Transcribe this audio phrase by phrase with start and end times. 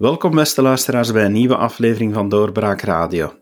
[0.00, 3.32] Welkom beste luisteraars bij een nieuwe aflevering van Doorbraak Radio.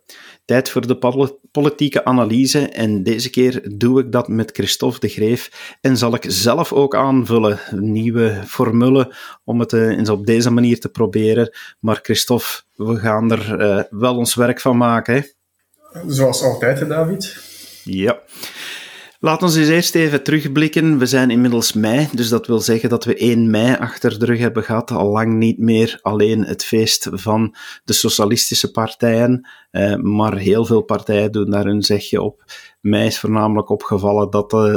[0.45, 5.77] Tijd voor de politieke analyse en deze keer doe ik dat met Christophe de Greef
[5.80, 10.80] en zal ik zelf ook aanvullen, nieuwe formule om het eh, eens op deze manier
[10.80, 11.57] te proberen.
[11.80, 15.15] Maar Christophe, we gaan er uh, wel ons werk van maken.
[15.15, 15.23] Hè?
[16.06, 17.37] Zoals altijd, David.
[17.84, 18.19] Ja.
[19.21, 20.99] Laten we eens eerst even terugblikken.
[20.99, 24.39] We zijn inmiddels mei, dus dat wil zeggen dat we 1 mei achter de rug
[24.39, 24.91] hebben gehad.
[24.91, 27.55] Al lang niet meer alleen het feest van
[27.85, 32.45] de socialistische partijen, eh, maar heel veel partijen doen daar hun zegje op.
[32.81, 34.77] Mij is voornamelijk opgevallen dat uh,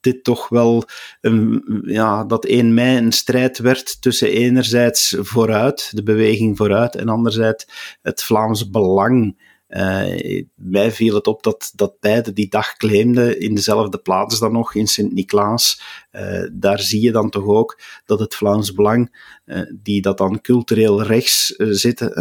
[0.00, 0.84] dit toch wel
[1.20, 7.08] een, ja, dat 1 mei een strijd werd tussen enerzijds vooruit, de beweging vooruit, en
[7.08, 9.48] anderzijds het Vlaams Belang.
[9.70, 14.52] Uh, mij viel het op dat, dat beide die dag claimden in dezelfde plaats dan
[14.52, 15.82] nog, in Sint-Niklaas.
[16.12, 20.40] Uh, daar zie je dan toch ook dat het Vlaams Belang, uh, die dat dan
[20.40, 22.14] cultureel rechts zitten,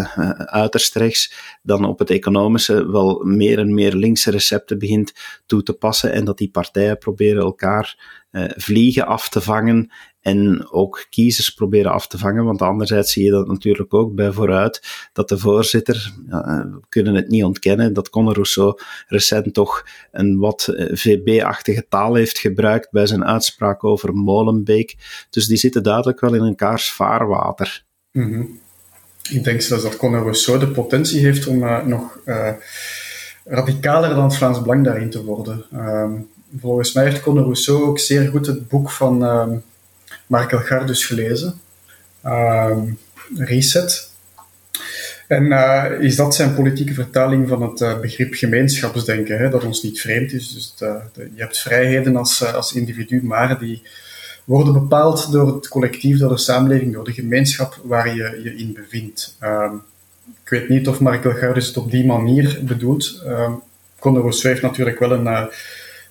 [0.49, 5.13] uiterst rechts, dan op het economische wel meer en meer linkse recepten begint
[5.45, 8.17] toe te passen en dat die partijen proberen elkaar
[8.55, 12.45] vliegen af te vangen en ook kiezers proberen af te vangen.
[12.45, 14.81] Want anderzijds zie je dat natuurlijk ook bij vooruit,
[15.13, 20.67] dat de voorzitter, we kunnen het niet ontkennen, dat Conor Rousseau recent toch een wat
[20.67, 24.95] eh, VB-achtige taal heeft gebruikt bij zijn uitspraak over Molenbeek.
[25.29, 27.83] Dus die zitten duidelijk wel in elkaars vaarwater.
[28.11, 28.59] Mm
[29.29, 32.19] Ik denk zelfs dat Conor Rousseau de potentie heeft om uh, nog
[33.45, 35.65] radicaler dan het Vlaams Belang daarin te worden.
[35.73, 39.63] Um, volgens mij heeft Conor Rousseau ook zeer goed het boek van um,
[40.29, 41.59] Markel Gardus gelezen.
[42.25, 42.77] Uh,
[43.35, 44.09] Reset.
[45.27, 49.83] En uh, is dat zijn politieke vertaling van het uh, begrip gemeenschapsdenken, hè, dat ons
[49.83, 50.53] niet vreemd is.
[50.53, 51.01] Dus de,
[51.35, 53.81] je hebt vrijheden als, als individu, maar die
[54.43, 58.73] worden bepaald door het collectief, door de samenleving, door de gemeenschap waar je je in
[58.73, 59.35] bevindt.
[59.39, 59.75] Ehm,
[60.43, 63.21] ik weet niet of Markel Gardus het op die manier bedoelt.
[63.25, 63.53] Uh,
[63.99, 65.49] Conor Rousseau natuurlijk wel een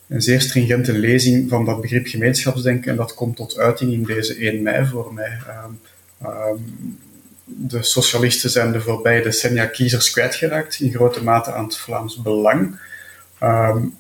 [0.09, 2.91] een zeer stringente lezing van dat begrip gemeenschapsdenken.
[2.91, 5.39] En dat komt tot uiting in deze 1 mei voor mij.
[5.65, 5.81] Um,
[6.27, 6.99] um,
[7.45, 12.79] de socialisten zijn de voorbije decennia kiezers kwijtgeraakt, in grote mate aan het Vlaams Belang.
[13.43, 13.95] Um,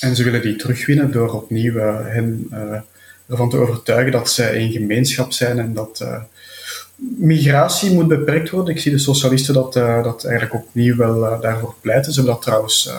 [0.00, 2.80] en ze willen die terugwinnen door opnieuw uh, hen uh,
[3.28, 6.22] ervan te overtuigen dat zij een gemeenschap zijn en dat uh,
[7.18, 8.74] migratie moet beperkt worden.
[8.74, 12.12] Ik zie de socialisten dat, dat eigenlijk opnieuw wel daarvoor pleiten.
[12.12, 12.92] Ze hebben dat trouwens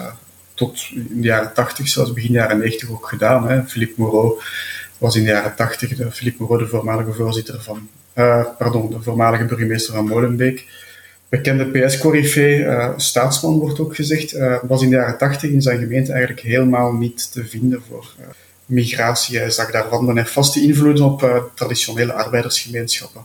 [0.54, 3.48] tot in de jaren 80, zelfs begin jaren 90 ook gedaan.
[3.48, 3.62] Hè.
[3.62, 4.40] Philippe Moreau
[4.98, 9.02] was in de jaren 80 de, Philippe Moreau, de voormalige voorzitter van, uh, pardon, de
[9.02, 10.66] voormalige burgemeester van Molenbeek.
[11.28, 15.78] Bekende PS-corrivee, uh, staatsman wordt ook gezegd, uh, was in de jaren 80 in zijn
[15.78, 18.14] gemeente eigenlijk helemaal niet te vinden voor
[18.66, 19.38] migratie.
[19.38, 23.22] Hij zag daarvan dan vaste invloeden op traditionele arbeidersgemeenschappen.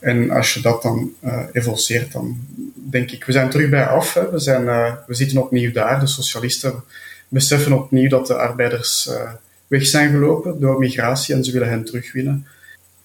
[0.00, 2.36] En als je dat dan uh, evolueert, dan
[2.74, 4.14] denk ik, we zijn terug bij af.
[4.14, 4.30] Hè.
[4.30, 6.00] We, zijn, uh, we zitten opnieuw daar.
[6.00, 6.82] De socialisten
[7.28, 9.32] beseffen opnieuw dat de arbeiders uh,
[9.66, 12.46] weg zijn gelopen door migratie en ze willen hen terugwinnen.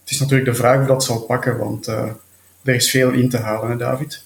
[0.02, 3.38] Het is natuurlijk de vraag of dat zal pakken, want er is veel in te
[3.38, 4.24] halen, David.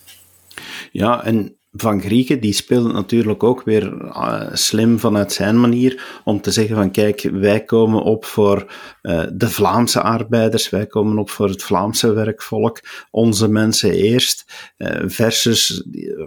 [0.92, 6.42] Ja, en van Grieken, die speelt natuurlijk ook weer uh, slim vanuit zijn manier om
[6.42, 11.30] te zeggen van kijk, wij komen op voor uh, de Vlaamse arbeiders, wij komen op
[11.30, 12.80] voor het Vlaamse werkvolk,
[13.12, 14.46] onze mensen eerst,
[14.78, 15.84] uh, versus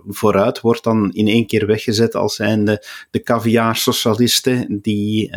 [0.07, 5.31] vooruit wordt dan in één keer weggezet als zijnde de caviar-socialisten die,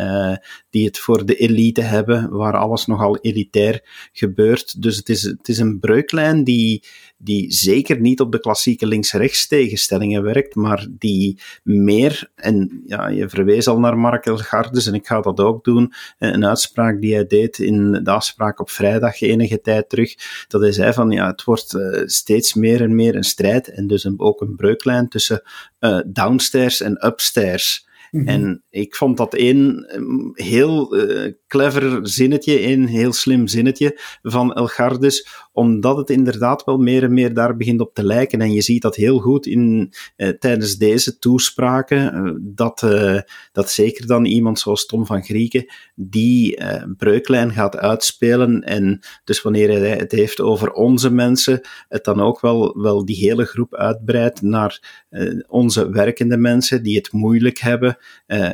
[0.70, 4.82] die het voor de elite hebben, waar alles nogal elitair gebeurt.
[4.82, 6.82] Dus het is, het is een breuklijn die,
[7.24, 13.28] die zeker niet op de klassieke links-rechts tegenstellingen werkt, maar die meer, en ja, je
[13.28, 17.26] verwees al naar Markel Gardes, en ik ga dat ook doen, een uitspraak die hij
[17.26, 20.14] deed in de afspraak op vrijdag enige tijd terug,
[20.48, 23.86] dat hij zei van, ja, het wordt uh, steeds meer en meer een strijd, en
[23.86, 25.42] dus ook een breuklijn tussen
[25.80, 27.92] uh, downstairs en upstairs.
[28.14, 28.28] Mhm.
[28.28, 29.86] En ik vond dat één
[30.32, 36.78] heel uh, clever zinnetje, één heel slim zinnetje van El Gardes, omdat het inderdaad wel
[36.78, 38.40] meer en meer daar begint op te lijken.
[38.40, 42.86] En je ziet dat heel goed in, uh, tijdens deze toespraken, uh, dat,
[43.52, 46.58] dat zeker dan iemand zoals Tom van Grieken die
[46.96, 48.60] breuklijn gaat uitspelen.
[48.62, 53.16] En dus wanneer hij het heeft over onze mensen, het dan ook wel, wel die
[53.16, 55.02] hele groep uitbreidt naar
[55.48, 57.98] onze werkende mensen die het moeilijk hebben,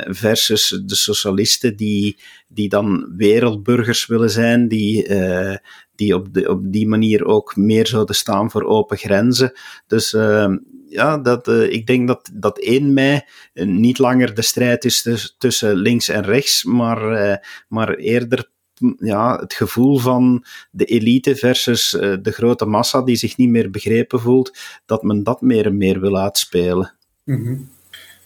[0.09, 2.19] versus de socialisten die,
[2.49, 5.57] die dan wereldburgers willen zijn, die, uh,
[5.95, 9.53] die op, de, op die manier ook meer zouden staan voor open grenzen.
[9.87, 10.55] Dus uh,
[10.89, 13.21] ja, dat, ik denk dat, dat 1 mei
[13.53, 15.09] niet langer de strijd is
[15.39, 18.51] tussen links en rechts, maar, maar eerder
[18.99, 21.91] ja, het gevoel van de elite versus
[22.23, 26.01] de grote massa die zich niet meer begrepen voelt, dat men dat meer en meer
[26.01, 26.95] wil uitspelen.
[27.25, 27.69] Mm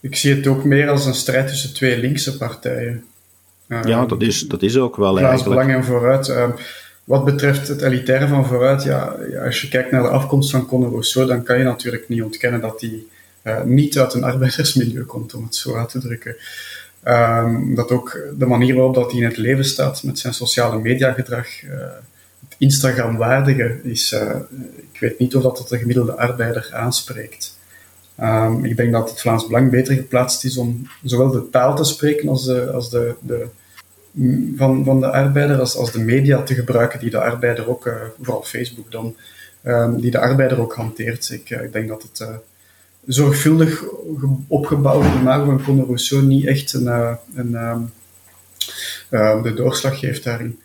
[0.04, 3.04] Ik zie het ook meer als een strijd tussen twee linkse partijen.
[3.68, 5.48] Ja, dat is, dat is ook wel eigenlijk.
[5.48, 6.28] Belang en Vooruit.
[6.28, 6.48] Uh,
[7.04, 10.90] wat betreft het elitaire van Vooruit, ja, als je kijkt naar de afkomst van Conor
[10.90, 13.02] Rousseau, dan kan je natuurlijk niet ontkennen dat hij
[13.42, 16.36] uh, niet uit een arbeidersmilieu komt, om het zo uit te drukken.
[17.04, 20.78] Um, dat ook de manier waarop dat hij in het leven staat met zijn sociale
[20.78, 21.70] mediagedrag, uh,
[22.48, 24.36] het Instagram-waardige, is, uh,
[24.92, 27.56] ik weet niet of dat, dat de gemiddelde arbeider aanspreekt.
[28.22, 31.84] Um, ik denk dat het Vlaams Belang beter geplaatst is om zowel de taal te
[31.84, 33.46] spreken als de, als de, de
[34.56, 37.94] van, van de arbeider, als, als de media te gebruiken die de arbeider ook, uh,
[38.16, 39.16] vooral Facebook dan,
[39.64, 41.30] um, die de arbeider ook hanteert.
[41.30, 42.28] Ik, ik denk dat het
[43.06, 43.84] zorgvuldig
[44.46, 47.50] opgebouwde imago van Conor Rousseau niet echt een, eh, een,
[49.10, 50.60] uh, de doorslag geeft daarin.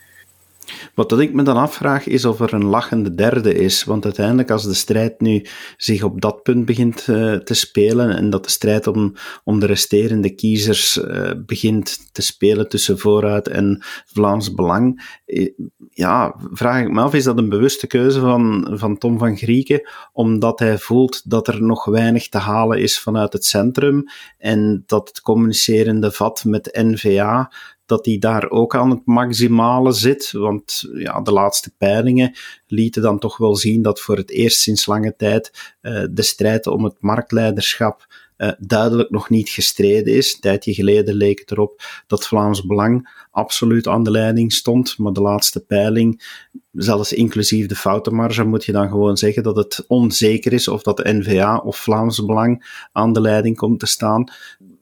[0.96, 3.84] Wat ik me dan afvraag is of er een lachende derde is.
[3.84, 5.46] Want uiteindelijk, als de strijd nu
[5.78, 9.14] zich op dat punt begint uh, te spelen en dat de strijd om,
[9.44, 15.50] om de resterende kiezers uh, begint te spelen tussen vooruit en Vlaams Belang, eh,
[15.90, 19.90] ja, vraag ik me af, is dat een bewuste keuze van, van Tom van Grieken,
[20.14, 24.04] omdat hij voelt dat er nog weinig te halen is vanuit het centrum
[24.38, 27.52] en dat het communicerende vat met NVA
[27.90, 30.32] dat hij daar ook aan het maximale zit.
[30.32, 32.36] Want ja, de laatste peilingen
[32.68, 36.68] lieten dan toch wel zien dat voor het eerst sinds lange tijd uh, de strijd
[36.68, 38.08] om het marktleiderschap
[38.40, 40.34] uh, duidelijk nog niet gestreden is.
[40.34, 45.14] Een tijdje geleden leek het erop dat Vlaams Belang absoluut aan de leiding stond, maar
[45.14, 46.42] de laatste peiling,
[46.72, 50.98] zelfs inclusief de foutenmarge, moet je dan gewoon zeggen dat het onzeker is of dat
[50.98, 54.32] de NVA of Vlaams Belang aan de leiding komt te staan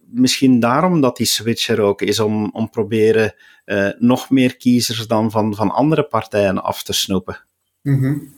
[0.10, 3.34] misschien daarom dat die switch er ook is, om, om proberen
[3.66, 7.40] uh, nog meer kiezers dan van, van andere partijen af te snoepen?
[7.82, 8.36] Mm.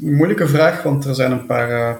[0.00, 1.70] Moeilijke vraag, want er zijn een paar.
[1.70, 1.96] Uh,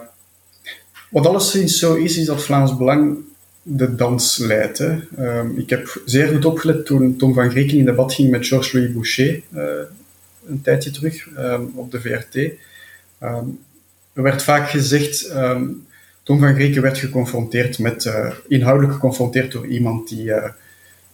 [1.10, 3.18] wat alleszins zo is, is dat Vlaams Belang
[3.62, 4.78] de dans leidt.
[4.78, 4.98] Hè.
[5.18, 8.92] Um, ik heb zeer goed opgelet toen Tom van Grieken in debat ging met Georges-Louis
[8.92, 9.62] Boucher, uh,
[10.46, 12.34] een tijdje terug, um, op de VRT.
[12.34, 13.58] Um,
[14.12, 15.32] er werd vaak gezegd
[16.26, 20.48] Tom van Grieken werd geconfronteerd met, uh, inhoudelijk geconfronteerd door iemand die, uh,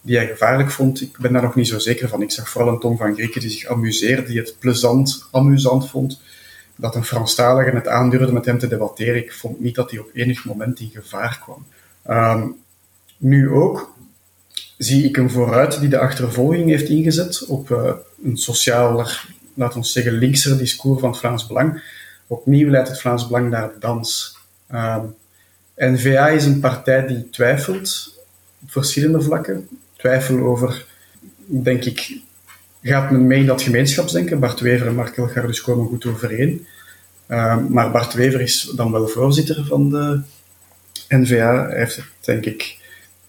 [0.01, 1.01] die hij gevaarlijk vond.
[1.01, 2.23] Ik ben daar nog niet zo zeker van.
[2.23, 6.21] Ik zag vooral een Tom van Grieken die zich amuseerde, die het plezant, amusant vond.
[6.77, 9.17] Dat een Franstalige het aandurfde met hem te debatteren.
[9.17, 11.67] Ik vond niet dat hij op enig moment in gevaar kwam.
[12.11, 12.57] Um,
[13.17, 13.95] nu ook
[14.79, 17.93] zie ik een vooruit die de achtervolging heeft ingezet op uh,
[18.25, 21.83] een socialer, laten we zeggen, linkser discours van het Vlaams Belang.
[22.27, 24.41] Opnieuw leidt het Vlaams Belang naar dans.
[24.73, 25.05] Ehm,
[25.77, 28.19] N-VA is een partij die twijfelt
[28.63, 29.69] op verschillende vlakken.
[29.97, 30.87] Twijfel over,
[31.47, 32.21] denk ik,
[32.83, 34.41] gaat men mee in dat gemeenschapsdenken?
[34.41, 36.67] Bart Wever en Mark Elgardus komen goed overeen.
[37.29, 40.21] Um, maar Bart Wever is dan wel voorzitter van de
[41.09, 41.67] NVA.
[41.67, 42.79] Hij heeft het, denk ik,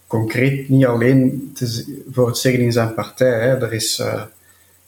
[0.08, 1.54] concreet niet alleen
[2.12, 3.40] voor het zeggen in zijn partij.
[3.40, 3.62] Hè.
[3.62, 4.22] Er, is, uh,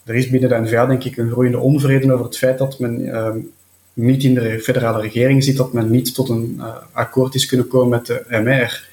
[0.04, 3.16] er is binnen de NVA, denk ik, een groeiende onvrede over het feit dat men
[3.16, 3.52] um,
[3.96, 7.68] niet in de federale regering zit, dat men niet tot een uh, akkoord is kunnen
[7.68, 8.88] komen met de MR.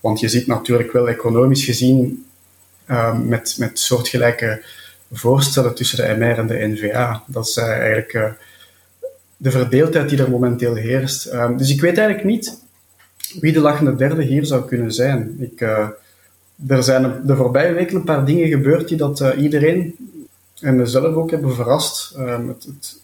[0.00, 2.24] Want je ziet natuurlijk wel economisch gezien
[2.90, 4.64] uh, met, met soortgelijke
[5.12, 7.22] voorstellen tussen de MR en de NVA.
[7.26, 8.36] Dat is uh, eigenlijk
[9.36, 11.30] de verdeeldheid die er momenteel heerst.
[11.56, 12.60] Dus ik weet eigenlijk niet
[13.40, 15.36] wie de lachende derde hier zou kunnen zijn.
[15.40, 15.60] Ik,
[16.66, 19.94] er zijn de voorbije weken een paar dingen gebeurd die dat iedereen
[20.60, 22.14] en mezelf ook hebben verrast.
[22.16, 22.98] Het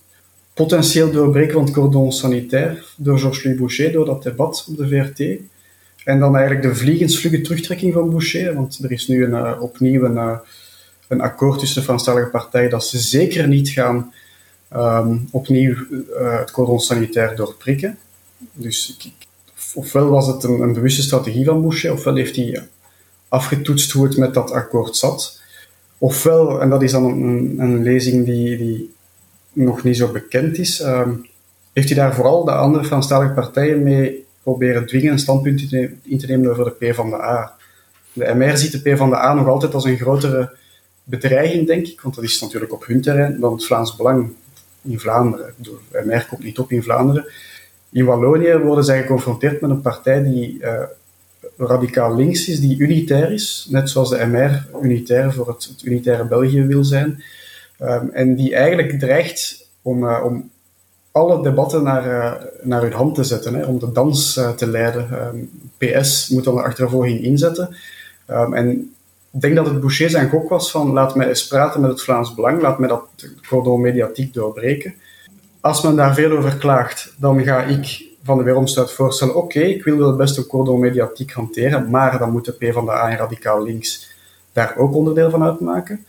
[0.55, 5.41] potentieel doorbreken van het cordon sanitair door Georges-Louis Boucher, door dat debat op de VRT.
[6.05, 10.05] En dan eigenlijk de vliegensvlugge terugtrekking van Boucher, want er is nu een, uh, opnieuw
[10.05, 10.39] een, uh,
[11.09, 14.13] een akkoord tussen de Franstalige partijen dat ze zeker niet gaan
[14.77, 17.99] um, opnieuw uh, het cordon sanitair doorprikken.
[18.53, 18.99] Dus
[19.75, 22.69] ofwel was het een, een, bewuste strategie van Boucher, ofwel heeft hij
[23.29, 25.41] afgetoetst hoe het met dat akkoord zat.
[25.99, 28.94] Ofwel, en dat is dan een, een lezing die, die
[29.55, 31.27] nog niet zo bekend is, um,
[31.73, 36.27] heeft hij daar vooral de andere Franstalige partijen mee proberen dwingen een standpunt in te
[36.27, 37.57] nemen over de P van de A.
[38.13, 40.57] De MR ziet de P van de A nog altijd als een grotere
[41.05, 44.33] bedreiging, denk ik, want dat is natuurlijk op hun terrein, dan het Vlaams Belang
[44.83, 45.55] in Vlaanderen.
[45.57, 47.27] De MR komt niet op in Vlaanderen.
[47.91, 50.83] In Wallonië worden zij geconfronteerd met een partij die uh,
[51.57, 56.63] radicaal links is, die unitair is, net zoals de MR unitair voor het unitaire België
[56.63, 57.23] wil zijn.
[57.81, 60.51] Um, en die eigenlijk dreigt om, uh, om
[61.13, 64.67] alle debatten naar, uh, naar hun hand te zetten, hè, om de dans uh, te
[64.67, 65.09] leiden.
[65.13, 67.77] Um, PS moet dan de achtervolging inzetten.
[68.31, 68.95] Um, en
[69.33, 72.03] ik denk dat het Boucher zijn gok was van laat mij eens praten met het
[72.03, 73.05] Vlaams Belang, laat mij dat
[73.49, 74.95] cordon mediatiek doorbreken.
[75.61, 79.85] Als men daar veel over klaagt, dan ga ik van de Weeromstuit voorstellen, oké, ik
[79.85, 83.17] wil het beste cordon mediatiek hanteren, maar dan moet de P van de A en
[83.17, 84.13] Radicaal Links
[84.53, 86.05] daar ook onderdeel van uitmaken.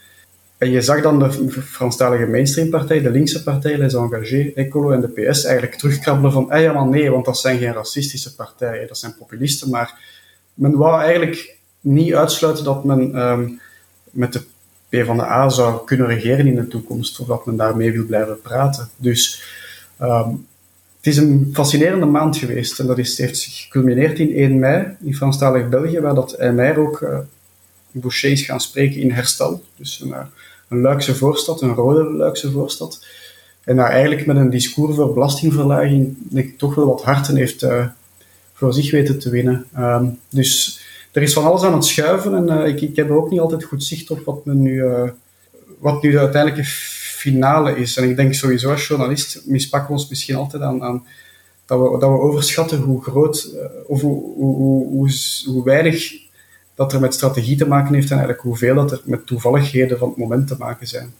[0.57, 5.07] En je zag dan de Franstalige mainstreampartij, de linkse partij, Les Engagés, Ecolo en de
[5.07, 9.15] PS eigenlijk terugkrabbelen van, ja, maar nee, want dat zijn geen racistische partijen, dat zijn
[9.17, 9.99] populisten, maar
[10.53, 13.59] men wou eigenlijk niet uitsluiten dat men um,
[14.11, 14.41] met de
[14.89, 18.05] P van de A zou kunnen regeren in de toekomst, of dat men daarmee wil
[18.05, 18.89] blijven praten.
[18.97, 19.43] Dus
[20.01, 20.47] um,
[20.97, 24.85] het is een fascinerende maand geweest en dat is, heeft zich geculmineerd in 1 mei
[25.03, 27.17] in Franstalig België, waar dat 1 mei ook uh,
[28.03, 29.63] Is gaan spreken in Herstel.
[29.75, 30.19] Dus een, uh,
[30.69, 33.05] een Luikse voorstad, een rode Luikse voorstad.
[33.63, 37.63] En daar eigenlijk met een discours voor belastingverlaging denk ik, toch wel wat harten heeft
[37.63, 37.85] uh,
[38.53, 39.65] voor zich weten te winnen.
[39.77, 40.79] Um, dus
[41.11, 43.63] er is van alles aan het schuiven en uh, ik, ik heb ook niet altijd
[43.63, 44.83] goed zicht op wat, men nu,
[45.79, 46.69] wat nu de uiteindelijke
[47.17, 47.97] finale is.
[47.97, 51.05] En ik denk sowieso als journalist mispakken we ons misschien altijd aan, aan
[51.65, 53.49] dat, we, dat we overschatten hoe groot
[53.87, 55.09] of hoe, hoe, hoe,
[55.45, 56.24] hoe weinig
[56.75, 60.09] dat er met strategie te maken heeft en eigenlijk hoeveel dat er met toevalligheden van
[60.09, 61.13] het moment te maken zijn.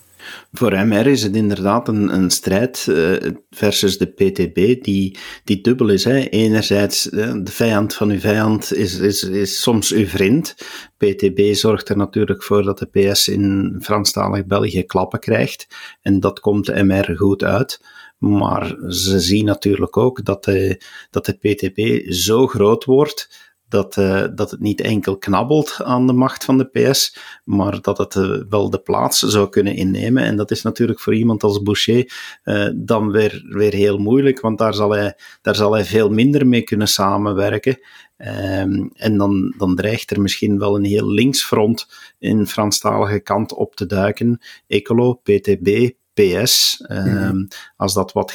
[0.54, 5.90] Voor MR is het inderdaad een, een strijd uh, versus de PTB die, die dubbel
[5.90, 6.04] is.
[6.04, 6.18] Hè.
[6.18, 10.56] Enerzijds, uh, de vijand van uw vijand is, is, is soms uw vriend.
[10.98, 15.68] PTB zorgt er natuurlijk voor dat de PS in Franstalig België klappen krijgt.
[16.02, 17.82] En dat komt de MR goed uit.
[18.18, 23.45] Maar ze zien natuurlijk ook dat de, dat de PTB zo groot wordt
[23.76, 27.98] dat, uh, dat het niet enkel knabbelt aan de macht van de PS, maar dat
[27.98, 30.24] het uh, wel de plaats zou kunnen innemen.
[30.24, 32.12] En dat is natuurlijk voor iemand als Boucher
[32.44, 36.48] uh, dan weer, weer heel moeilijk, want daar zal hij, daar zal hij veel minder
[36.48, 37.80] mee kunnen samenwerken.
[38.18, 41.88] Um, en dan, dan dreigt er misschien wel een heel linksfront
[42.20, 44.40] in Franstalige kant op te duiken.
[44.68, 48.32] Ecolo, PTB, PS, um, als dat wat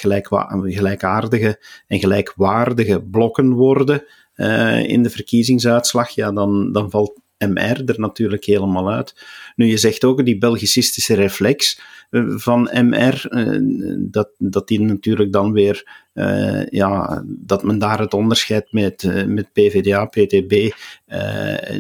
[0.63, 4.05] gelijkaardige en gelijkwaardige blokken worden,
[4.37, 9.27] uh, in de verkiezingsuitslag, ja, dan, dan valt MR er natuurlijk helemaal uit.
[9.57, 15.33] Nu, je zegt ook die Belgicistische reflex uh, van MR, uh, dat, dat die natuurlijk
[15.33, 16.09] dan weer,
[16.71, 20.75] ja, dat men daar het onderscheid met, met PVDA, PTB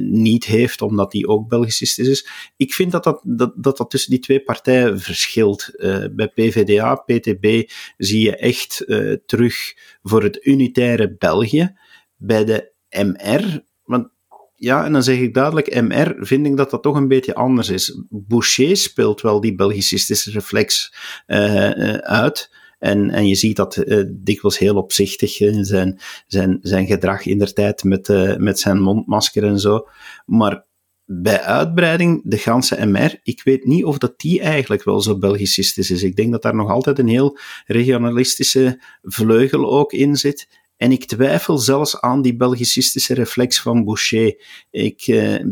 [0.00, 2.28] niet heeft, omdat die ook Belgicistisch is.
[2.57, 5.71] Ik vind dat dat, dat, dat, dat tussen die twee partijen verschilt.
[6.12, 8.85] bij PVDA, PTB zie je echt
[9.26, 11.75] terug voor het unitaire België
[12.21, 14.09] bij de MR, want
[14.55, 17.69] ja, en dan zeg ik duidelijk, MR vind ik dat dat toch een beetje anders
[17.69, 18.00] is.
[18.09, 20.95] Boucher speelt wel die Belgicistische reflex
[21.27, 22.50] uh, uh, uit.
[22.79, 27.39] En, en je ziet dat uh, dikwijls heel opzichtig in zijn, zijn, zijn gedrag in
[27.39, 29.89] der tijd met, uh, met zijn mondmasker en zo.
[30.27, 30.65] Maar
[31.12, 35.91] bij uitbreiding, de ganse MR, ik weet niet of dat die eigenlijk wel zo Belgicistisch
[35.91, 36.03] is.
[36.03, 40.49] Ik denk dat daar nog altijd een heel regionalistische vleugel ook in zit.
[40.80, 44.37] En ik twijfel zelfs aan die Belgicistische reflex van Boucher.
[44.70, 45.44] Ik, uh,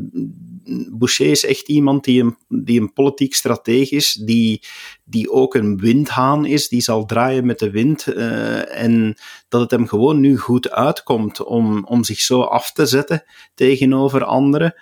[0.91, 4.63] Boucher is echt iemand die een, die een politiek strateeg is, die,
[5.05, 8.07] die ook een windhaan is, die zal draaien met de wind.
[8.07, 9.17] Uh, en
[9.49, 14.25] dat het hem gewoon nu goed uitkomt om, om zich zo af te zetten tegenover
[14.25, 14.75] anderen.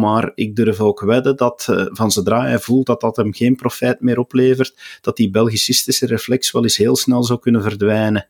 [0.00, 3.56] Maar ik durf ook wedden dat uh, van zodra hij voelt dat dat hem geen
[3.56, 8.28] profijt meer oplevert, dat die Belgicistische reflex wel eens heel snel zou kunnen verdwijnen.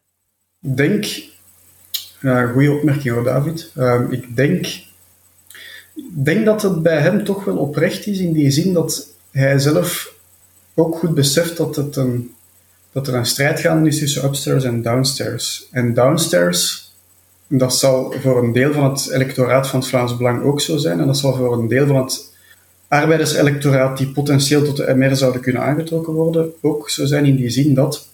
[0.59, 1.04] Denk
[2.21, 3.71] ja, goede opmerking hoor, David.
[3.79, 4.67] Um, ik denk,
[6.11, 10.15] denk dat het bij hem toch wel oprecht is in die zin dat hij zelf
[10.75, 12.35] ook goed beseft dat, het een,
[12.93, 15.69] dat er een strijd gaande is tussen upstairs en downstairs.
[15.71, 16.93] En downstairs,
[17.47, 21.00] dat zal voor een deel van het electoraat van het Vlaams Belang ook zo zijn.
[21.00, 22.29] En dat zal voor een deel van het
[22.89, 27.50] arbeiderselectoraat die potentieel tot de MR zouden kunnen aangetrokken worden, ook zo zijn in die
[27.50, 28.09] zin dat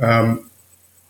[0.00, 0.40] um,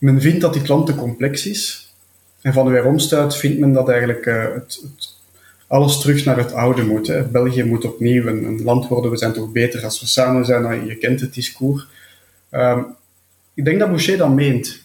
[0.02, 1.92] men vindt dat dit land te complex is.
[2.40, 5.14] En van de weeromstuit vindt men dat eigenlijk uh, het, het,
[5.66, 7.06] alles terug naar het oude moet.
[7.06, 7.22] Hè.
[7.22, 9.10] België moet opnieuw een, land worden.
[9.10, 10.62] We zijn toch beter als we samen zijn.
[10.62, 11.86] Nou, je kent het discours.
[12.50, 12.86] Um,
[13.54, 14.82] ik denk dat Boucher dat meent.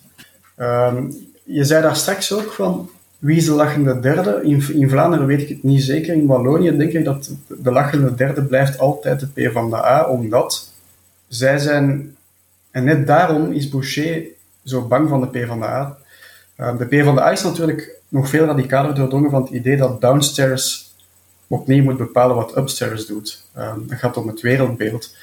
[0.57, 4.39] Um, je zei daar straks ook van wie is de lachende derde?
[4.43, 6.13] In, in, Vlaanderen weet ik het niet zeker.
[6.13, 10.07] In Wallonië denk ik dat de lachende derde blijft altijd de P van de A,
[10.09, 10.73] omdat
[11.27, 12.15] zij zijn...
[12.71, 14.35] En net daarom is Boucher
[14.67, 15.97] zo bang van de PvdA.
[16.55, 20.95] Ehm, de PvdA is natuurlijk nog veel radicaler doordrongen van het idee dat downstairs
[21.47, 23.43] opnieuw moet bepalen wat upstairs doet.
[23.53, 25.15] Dat gaat om het wereldbeeld.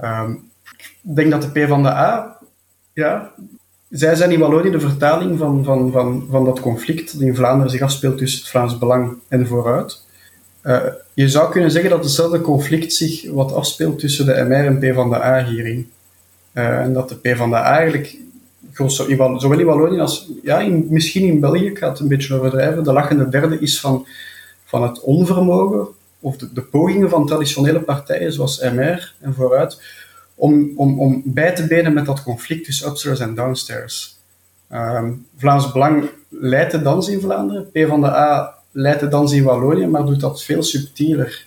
[0.00, 2.38] Um, ik denk dat de PvdA,
[2.92, 3.32] ja,
[3.90, 7.80] zij zijn in de vertaling van, van, van, van dat conflict dat in Vlaanderen zich
[7.80, 10.02] afspeelt tussen het Vlaams Belang en Vooruit.
[11.14, 15.44] je zou kunnen zeggen dat hetzelfde conflict zich wat afspeelt tussen de MR en PvdA
[15.44, 15.90] hierin.
[16.52, 18.18] en dat de PvdA eigenlijk
[18.74, 22.84] zowel in Wallonië als ja, in, misschien in België, ik ga het een beetje overdrijven,
[22.84, 24.06] de lachende derde is van,
[24.64, 25.86] van het onvermogen
[26.20, 29.82] of de, pogingen van traditionele partijen zoals MR en vooruit
[30.34, 34.18] om, om, om bij te benen met dat conflict tussen upstairs en downstairs.
[34.72, 39.32] Um, Vlaams Belang leidt de dans in Vlaanderen, P van de A leidt de dans
[39.32, 41.46] in Wallonië, maar doet dat veel subtieler.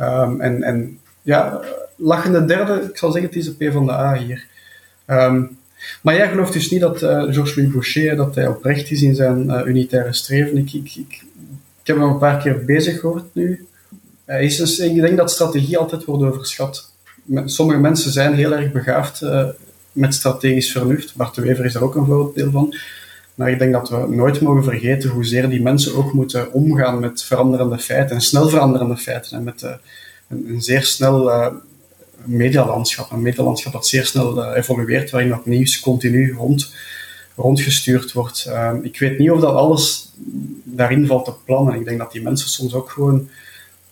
[0.00, 1.60] Um, en, en ja,
[1.96, 4.46] lachende derde, ik zal zeggen, het is de P van de A hier.
[5.06, 5.58] Um,
[6.02, 9.60] maar jij gelooft dus niet dat Georges-Louis Boucher dat hij oprecht is in zijn uh,
[9.66, 10.56] unitaire streven.
[10.56, 11.24] Ik, ik,
[11.82, 13.66] heb hem een paar keer bezig gehoord nu.
[14.24, 16.92] Hij is dus, ik denk dat strategie altijd wordt overschat.
[17.44, 19.48] Sommige mensen zijn heel erg begaafd uh,
[19.92, 21.16] met strategisch vernuft.
[21.16, 22.74] Bart de Wever is daar ook een voorbeeld van.
[23.34, 27.22] Maar ik denk dat we nooit mogen vergeten hoezeer die mensen ook moeten omgaan met
[27.22, 29.78] veranderende feiten, en snel veranderende feiten, en met een,
[30.48, 31.30] een, zeer snel
[32.24, 33.10] medialandschap.
[33.10, 36.74] Een medialandschap dat zeer snel uh, evolueert, waarin dat nieuws continu rond,
[37.34, 38.46] rondgestuurd wordt.
[38.48, 40.12] Uh, ik weet niet of dat alles
[40.64, 41.74] daarin valt te plannen.
[41.74, 43.28] Ik denk dat die mensen soms ook gewoon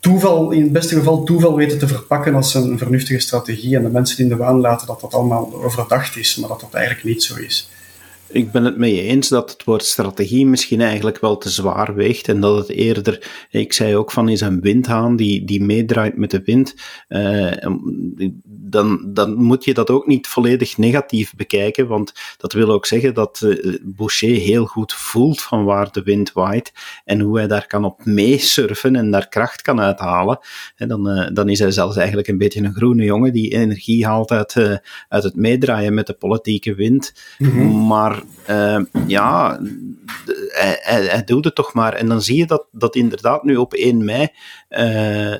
[0.00, 3.88] toeval, in het beste geval toeval weten te verpakken als een vernuftige strategie en de
[3.88, 7.22] mensen in de waan laten dat dat allemaal overdacht is, maar dat dat eigenlijk niet
[7.22, 7.68] zo is.
[8.32, 12.28] Ik ben het mee eens dat het woord strategie misschien eigenlijk wel te zwaar weegt
[12.28, 16.30] en dat het eerder, ik zei ook van is een windhaan die, die meedraait met
[16.30, 16.74] de wind,
[17.08, 17.52] uh,
[18.70, 23.14] dan, dan moet je dat ook niet volledig negatief bekijken, want dat wil ook zeggen
[23.14, 26.72] dat uh, Boucher heel goed voelt van waar de wind waait
[27.04, 30.38] en hoe hij daar kan op meesurfen en daar kracht kan uithalen.
[30.76, 34.06] En dan, uh, dan is hij zelfs eigenlijk een beetje een groene jongen die energie
[34.06, 37.12] haalt uit, uit het meedraaien met de politieke wind.
[37.38, 37.86] Mm -hmm.
[37.86, 39.60] Maar uh, ja,
[40.48, 41.92] hij, hij, hij, doet het toch maar.
[41.92, 44.28] En dan zie je dat, dat inderdaad nu op 1 mei
[44.70, 45.34] uh,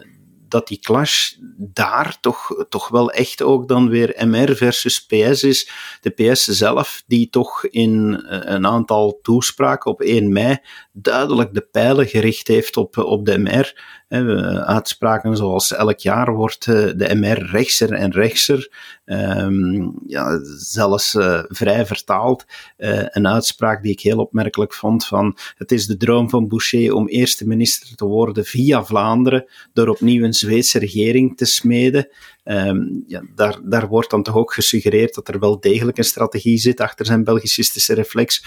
[0.51, 5.71] dat die clash daar toch, toch wel echt ook dan weer MR versus PS is.
[6.01, 10.59] De PS zelf, die toch in een aantal toespraken op 1 mei
[10.93, 13.99] duidelijk de pijlen gericht heeft op, op de MR.
[14.11, 18.71] Uitspraken zoals elk jaar wordt de MR rechtser en rechtser.
[19.05, 22.45] Um, ja, zelfs uh, vrij vertaald.
[22.79, 26.95] Uh, een uitspraak die ik heel opmerkelijk vond van het is de droom van Boucher
[26.95, 32.09] om eerste minister te worden via Vlaanderen door opnieuw een Zweedse regering te smeden.
[32.45, 36.59] Um, ja, daar, daar wordt dan toch ook gesuggereerd dat er wel degelijk een strategie
[36.59, 38.45] zit achter zijn Belgicistische reflex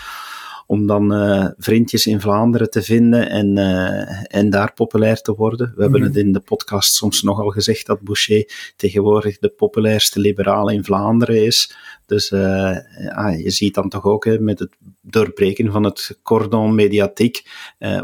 [0.67, 5.73] om dan uh, vriendjes in Vlaanderen te vinden en, uh, en daar populair te worden.
[5.75, 6.15] We hebben mm -hmm.
[6.15, 11.45] het in de podcast soms nogal gezegd dat Boucher tegenwoordig de populairste liberaal in Vlaanderen
[11.45, 11.75] is.
[12.05, 12.39] Dus uh,
[13.03, 14.71] ja, je ziet dan toch ook hè, met het
[15.01, 17.43] doorbreken van het cordon mediatiek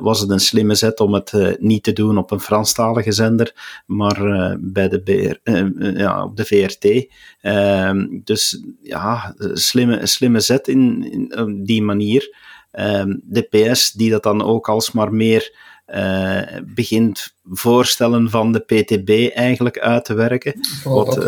[0.01, 4.57] was het een slimme zet om het niet te doen op een Franstalige zender, maar
[4.59, 5.51] bij de BR,
[5.99, 7.07] ja, op de VRT.
[7.41, 12.35] Ehm, dus ja, slimme, slimme zet in, in op die manier.
[12.71, 19.35] Um, de PS die dat dan ook alsmaar meer uh, begint voorstellen van de PTB
[19.35, 20.59] eigenlijk uit te werken.
[20.83, 21.25] Wat,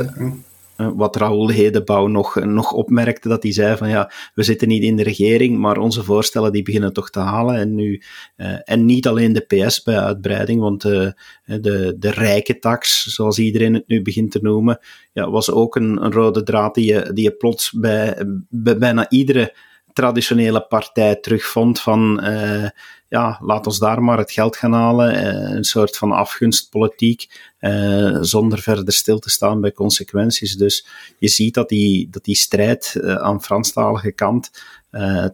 [0.78, 4.84] uh, wat Raoul Hedebouw nog, nog opmerkte, dat hij zei van ja, we zitten niet
[4.84, 7.56] in de regering, maar onze voorstellen die beginnen toch te halen.
[7.56, 8.02] En, nu,
[8.38, 11.14] uh, en niet alleen de PS bij uitbreiding, want de,
[11.46, 14.80] de, de rijke tax, zoals iedereen het nu begint te noemen,
[15.14, 19.10] ja, was ook een, een rode draad die je, die je plots bij, bij bijna
[19.10, 19.54] iedere
[19.94, 22.70] traditionele partij terugvond van uh,
[23.08, 28.18] ja, laat ons daar maar het geld gaan halen, uh, een soort van afgunstpolitiek, uh,
[28.22, 30.56] zonder verder stil te staan bij consequenties.
[30.56, 30.88] Dus
[31.20, 34.52] je ziet dat die, dat die strijd aan Franstalige kant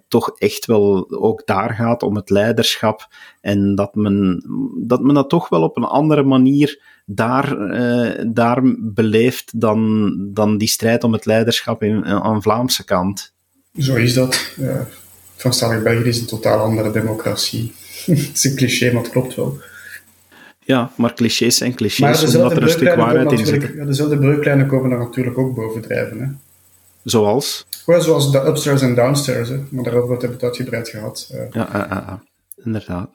[0.08, 3.08] toch echt wel ook daar gaat om het leiderschap
[3.42, 4.44] en dat men
[4.88, 7.58] dat, men dat toch wel op een andere manier daar,
[8.34, 13.36] daar beleeft dan, dan die strijd om het leiderschap in, aan Vlaamse kant.
[13.78, 14.52] Zo is dat.
[14.56, 14.88] Ja.
[15.36, 17.74] Franstalig België is een totaal andere democratie.
[18.06, 19.58] Het is een cliché, maar het klopt wel.
[20.60, 23.72] Ja, maar clichés zijn clichés, omdat er een stuk waarheid in zit.
[23.76, 26.20] Ja, dezelfde breuklijnen komen er natuurlijk ook bovendrijven.
[26.20, 26.28] Hè.
[27.04, 27.66] Zoals?
[27.86, 29.60] Well, zoals de upstairs en downstairs, hè.
[29.70, 31.30] maar daarover hebben we het uitgebreid gehad.
[31.32, 32.24] Ja, ja, ja, ja.
[32.64, 33.10] inderdaad.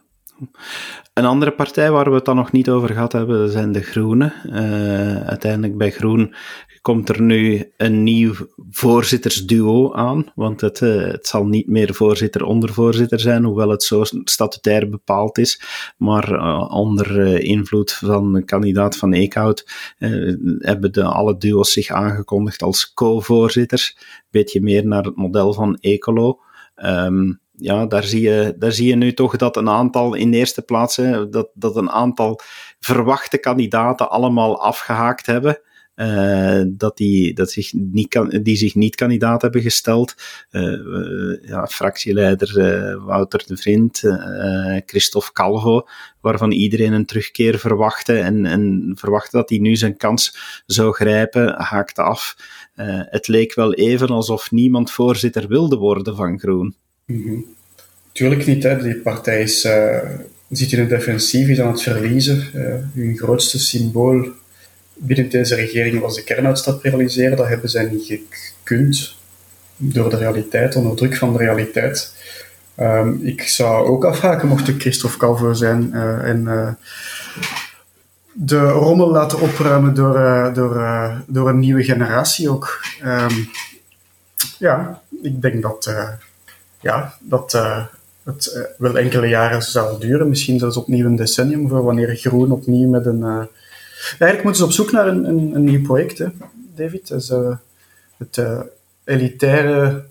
[1.14, 4.32] Een andere partij waar we het dan nog niet over gehad hebben, zijn de Groenen.
[4.46, 6.34] Uh, uiteindelijk bij Groen
[6.80, 8.34] komt er nu een nieuw
[8.70, 14.88] voorzittersduo aan, want het, uh, het zal niet meer voorzitter-ondervoorzitter zijn, hoewel het zo statutair
[14.88, 15.62] bepaald is,
[15.96, 19.70] maar uh, onder invloed van een kandidaat van Eekhout
[20.58, 23.96] hebben de, alle duo's zich aangekondigd als co-voorzitters,
[24.30, 26.40] beetje meer naar het model van Ecolo.
[26.76, 30.36] Um, ja, daar zie, je, daar zie je nu toch dat een aantal, in de
[30.36, 32.40] eerste plaats, hè, dat, dat een aantal
[32.80, 35.60] verwachte kandidaten allemaal afgehaakt hebben.
[35.96, 40.14] Uh, dat, die, dat zich niet kan, die zich niet kandidaat hebben gesteld.
[40.50, 42.52] Uh, ja, fractieleider
[43.04, 44.02] Wouter de Vriend,
[44.86, 45.86] Christophe Calvo,
[46.20, 51.54] waarvan iedereen een terugkeer verwachtte en, en verwachtte dat hij nu zijn kans zou grijpen,
[51.62, 52.36] haakte af.
[53.10, 56.74] het leek wel even alsof niemand voorzitter wilde worden van Groen.
[57.06, 57.44] Mm
[58.12, 58.82] Tuurlijk niet, hè.
[58.82, 59.60] die partij is,
[60.48, 62.48] zit in een defensief, is aan het verliezen.
[62.94, 64.32] hun grootste symbool
[64.94, 67.36] binnen deze regering was de kernuitstap realiseren.
[67.36, 69.16] Dat hebben zij niet gekund
[69.76, 72.14] door de realiteit, onder druk van de realiteit.
[72.76, 76.78] Um, ik zou ook afhaken mocht ik Christophe Calvo zijn uh, en
[78.32, 80.84] de rommel laten opruimen door, door,
[81.26, 82.84] door een nieuwe generatie ook.
[83.04, 83.48] Um,
[84.58, 85.94] ja, ik denk dat,
[86.82, 87.52] ja, dat
[88.22, 90.28] het wel enkele jaren zal duren.
[90.28, 93.48] Misschien zelfs opnieuw een decennium voor wanneer Groen opnieuw met een
[94.02, 96.26] Eigenlijk moeten ze op zoek naar een, een, een nieuw project, hè,
[96.74, 97.08] David.
[97.08, 97.56] Dus, uh,
[98.16, 98.60] het uh,
[99.04, 100.04] elitaire,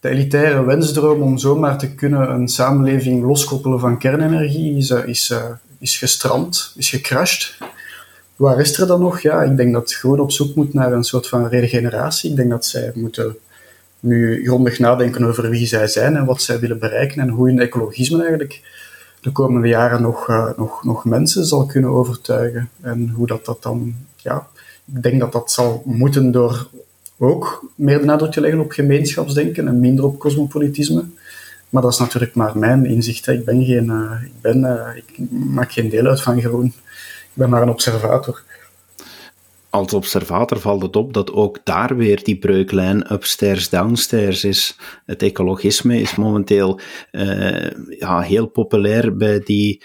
[0.00, 5.34] de elitaire wensdroom om zomaar te kunnen een samenleving loskoppelen van kernenergie is, uh, is,
[5.78, 7.58] is gestrand, is gecrashed.
[8.36, 9.20] Waar is er dan nog?
[9.20, 12.30] Ja, ik denk dat gewoon op zoek moet naar een soort van regeneratie.
[12.30, 13.36] Ik denk dat zij moeten
[14.00, 17.60] nu grondig nadenken over wie zij zijn en wat zij willen bereiken en hoe hun
[17.60, 18.60] ecologisme eigenlijk
[19.20, 22.68] de komende jaren nog, uh, nog, nog mensen zal kunnen overtuigen.
[22.80, 24.46] En hoe dat, dat dan, ja,
[24.94, 26.68] ik denk dat dat zal moeten door
[27.18, 31.04] ook meer de nadruk te leggen op gemeenschapsdenken en minder op cosmopolitisme.
[31.70, 33.26] Maar dat is natuurlijk maar mijn inzicht.
[33.26, 33.32] Hè.
[33.32, 36.66] Ik, ben geen, uh, ik, ben, uh, ik maak geen deel uit van Groen.
[36.66, 38.42] Ik ben maar een observator
[39.76, 44.76] als observator valt het op dat ook daar weer die breuklijn upstairs-downstairs is.
[45.06, 46.80] Het ecologisme is momenteel
[47.12, 49.82] uh, ja, heel populair bij die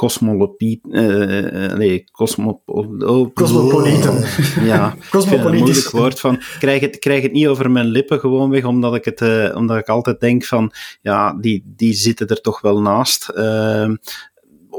[0.00, 4.10] cosmolopie, uh, nee, cosmo, oh, Cosmopolieten.
[4.10, 6.40] Oh, ja, een moeilijk woord van.
[6.58, 9.88] Krijg het, krijg het niet over mijn lippen gewoonweg, omdat ik, het, uh, omdat ik
[9.88, 13.32] altijd denk van, ja, die, die zitten er toch wel naast.
[13.34, 13.90] Uh,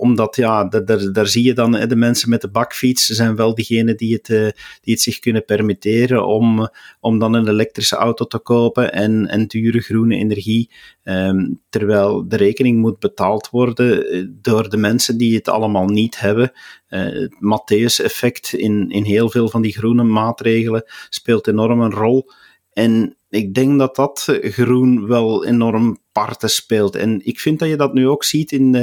[0.01, 3.97] omdat ja, daar, daar zie je dan de mensen met de bakfiets zijn wel diegenen
[3.97, 4.47] die het, eh,
[4.81, 9.47] die het zich kunnen permitteren om, om dan een elektrische auto te kopen en, en
[9.47, 10.69] dure groene energie.
[11.03, 16.19] Ehm, terwijl de rekening moet betaald worden eh, door de mensen die het allemaal niet
[16.19, 16.51] hebben.
[16.89, 22.29] Uh, het Matthäus-effect in, in heel veel van die groene maatregelen speelt enorm een rol.
[22.73, 26.95] En ik denk dat dat groen wel enorm parten speelt.
[26.95, 28.75] En ik vind dat je dat nu ook ziet in,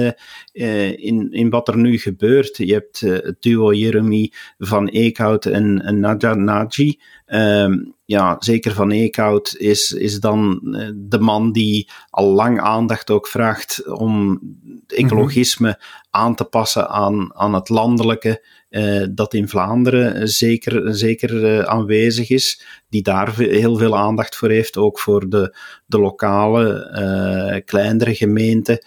[0.53, 2.57] uh, in, in wat er nu gebeurt.
[2.57, 7.01] Je hebt uh, het duo Jeremy van Eekhout en, en Nadja Naji.
[7.27, 10.61] Ehm, ja, zeker van Eekhout is, is dan
[10.97, 14.41] de man die al lang aandacht ook vraagt om
[14.87, 18.47] ecologisme aan te passen aan, aan het landelijke.
[18.71, 24.49] Uh, dat in Vlaanderen zeker, zeker uh, aanwezig is, die daar heel veel aandacht voor
[24.49, 28.85] heeft, ook voor de, de lokale, kleinere gemeenten,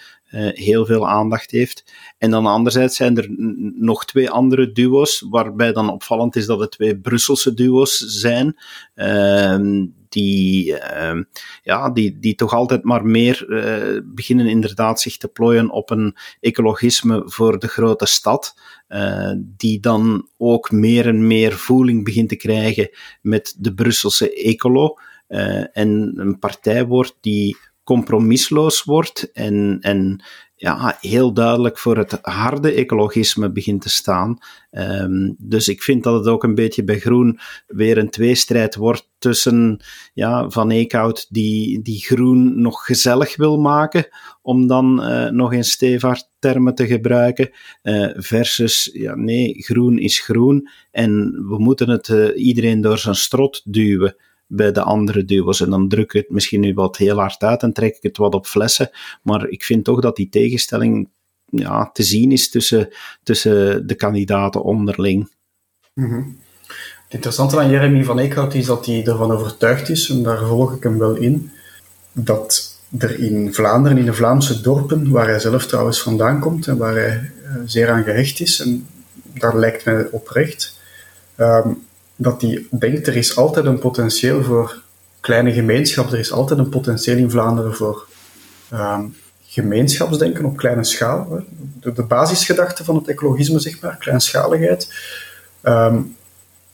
[0.53, 1.93] heel veel aandacht heeft.
[2.17, 3.27] En dan anderzijds zijn er
[3.79, 8.57] nog twee andere duo's, waarbij dan opvallend is dat het twee Brusselse duo's zijn,
[8.95, 11.21] ehm, die, uh,
[11.63, 13.45] ja, die, die toch altijd maar meer
[14.05, 18.55] beginnen inderdaad zich te plooien op een ecologisme voor de grote stad.
[18.93, 22.89] Uh, die dan ook meer en meer voeling begint te krijgen
[23.21, 24.97] met de Brusselse ecolo.
[25.27, 30.23] Uh, en een partij wordt die compromisloos wordt en, en
[30.61, 34.37] ja, heel duidelijk voor het harde ecologisme begint te staan.
[34.71, 39.09] Um, dus ik vind dat het ook een beetje bij Groen weer een tweestrijd wordt
[39.17, 39.79] tussen
[40.13, 44.07] ja, Van Eekhout, die, die Groen nog gezellig wil maken,
[44.41, 47.49] om dan uh, nog in Stevaart termen te gebruiken,
[47.83, 53.15] uh, versus, ja, nee, Groen is Groen en we moeten het uh, iedereen door zijn
[53.15, 54.15] strot duwen
[54.53, 55.61] bij de andere duo's.
[55.61, 58.17] En dan druk ik het misschien nu wat heel hard uit en trek ik het
[58.17, 58.89] wat op flessen.
[59.21, 61.09] Maar ik vind toch dat die tegenstelling
[61.45, 62.89] ja, te zien is tussen,
[63.23, 65.29] tussen de kandidaten onderling.
[65.93, 66.39] Mm
[67.03, 70.75] Het interessante aan Jeremy van Eekhout is dat hij ervan overtuigd is, en daar volg
[70.75, 71.51] ik hem wel in,
[72.11, 76.77] dat er in Vlaanderen, in de Vlaamse dorpen, waar hij zelf trouwens vandaan komt en
[76.77, 78.87] waar hij uh, zeer aan gehecht is, en
[79.33, 80.79] daar lijkt mij oprecht,
[81.37, 81.85] um,
[82.21, 84.81] dat hij denkt, er is altijd een potentieel voor
[85.19, 88.07] kleine gemeenschappen, er is altijd een potentieel in Vlaanderen voor
[88.73, 91.43] um, gemeenschapsdenken op kleine schaal.
[91.79, 94.93] De, basisgedachte van het ecologisme, zeg maar, kleinschaligheid.
[95.63, 96.15] Um,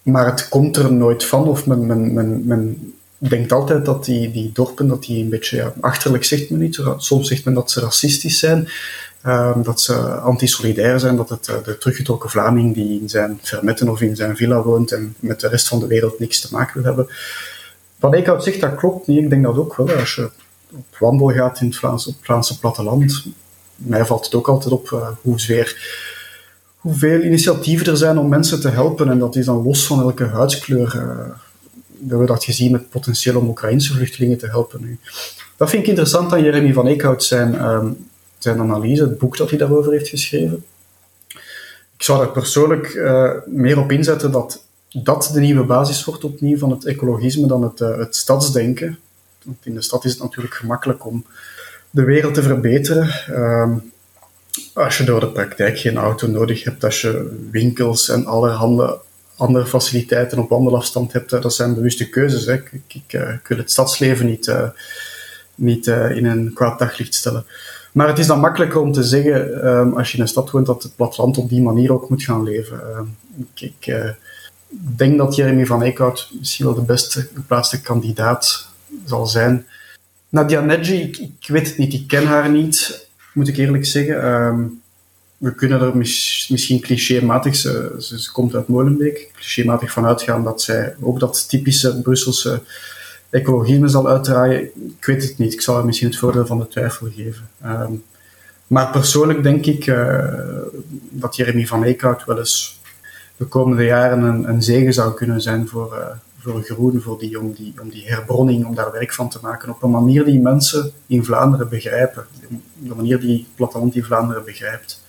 [0.01, 4.31] maar het komt er nooit van, of men, men, men, men denkt altijd dat die,
[4.31, 7.79] die dorpen dat die een beetje, achterlijk zegt men niet, soms zegt men dat ze
[7.79, 8.67] racistisch zijn,
[9.27, 13.89] um, dat ze antisolidair zijn, dat het uh, de teruggetrokken Vlaming die in zijn vermetten
[13.89, 16.73] of in zijn villa woont en met de rest van de wereld niks te maken
[16.73, 17.07] wil hebben.
[17.99, 19.91] Van Eekhout zegt dat klopt niet, ik denk dat ook wel.
[19.91, 20.29] Als je
[20.71, 23.25] op wandel gaat in het, Vlaams, op het Vlaamse platteland,
[23.75, 25.75] mij valt het ook altijd op uh, hoe zeer
[26.77, 29.09] hoeveel initiatieven er zijn om mensen te helpen.
[29.09, 30.95] En dat is dan los van elke huidskleur.
[30.95, 31.01] Uh,
[31.99, 34.99] we hebben dat gezien met potentieel om Oekraïnse vluchtelingen te helpen nu.
[35.57, 38.06] Dat vind ik interessant aan Jeremy van Eekhout, zijn, um,
[38.37, 40.65] zijn analyse, het boek dat hij daarover heeft geschreven.
[41.97, 44.65] Ik zou er persoonlijk uh, meer op inzetten dat
[45.03, 48.99] dat de nieuwe basis wordt opnieuw van het ecologisme dan het, uh, het stadsdenken.
[49.43, 51.25] Want in de stad is het natuurlijk gemakkelijk om
[51.89, 53.09] de wereld te verbeteren.
[53.29, 53.91] Um,
[54.73, 58.99] als je door de praktijk geen auto nodig hebt, als je winkels en allerhande
[59.35, 62.45] andere faciliteiten op wandelafstand hebt, dat zijn bewuste keuzes.
[62.45, 62.53] Hè.
[62.53, 64.53] Ik, ik, wil het stadsleven niet,
[65.55, 67.45] niet in een kwaad daglicht stellen.
[67.97, 70.65] Maar het is dan makkelijker om te zeggen, um, als je in een stad woont,
[70.65, 72.79] dat het platteland op die manier ook moet gaan leven.
[72.97, 73.15] Um,
[73.55, 74.15] ik, ik
[74.97, 78.67] denk dat Jeremy van Eekhout misschien wel de beste geplaatste kandidaat
[79.05, 79.65] zal zijn.
[80.29, 84.25] Nadia Nedji, ik, ik weet het niet, ik ken haar niet moet ik eerlijk zeggen.
[84.25, 84.81] Um,
[85.37, 90.43] we kunnen er mis, misschien clichématig, ze, ze, ze, komt uit Molenbeek, clichématig van uitgaan
[90.43, 92.61] dat zij ook dat typische Brusselse
[93.29, 94.61] ecologisme zal uitdraaien.
[94.97, 97.49] Ik weet het niet, ik haar misschien het voordeel van de twijfel geven.
[97.65, 98.03] Um,
[98.67, 100.23] maar persoonlijk denk ik uh,
[101.09, 102.79] dat Jeremy van Eekhout wel eens
[103.37, 106.07] de komende jaren een, een zegen zou kunnen zijn voor, uh,
[106.39, 109.69] voor groen, voor die, om, die, om die herbronning, om daar werk van te maken
[109.69, 112.25] op een manier die mensen in Vlaanderen begrijpen.
[112.73, 115.05] De manier die het platteland in Vlaanderen begrijpt.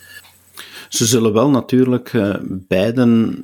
[0.89, 3.39] Ze zullen wel natuurlijk uh, beiden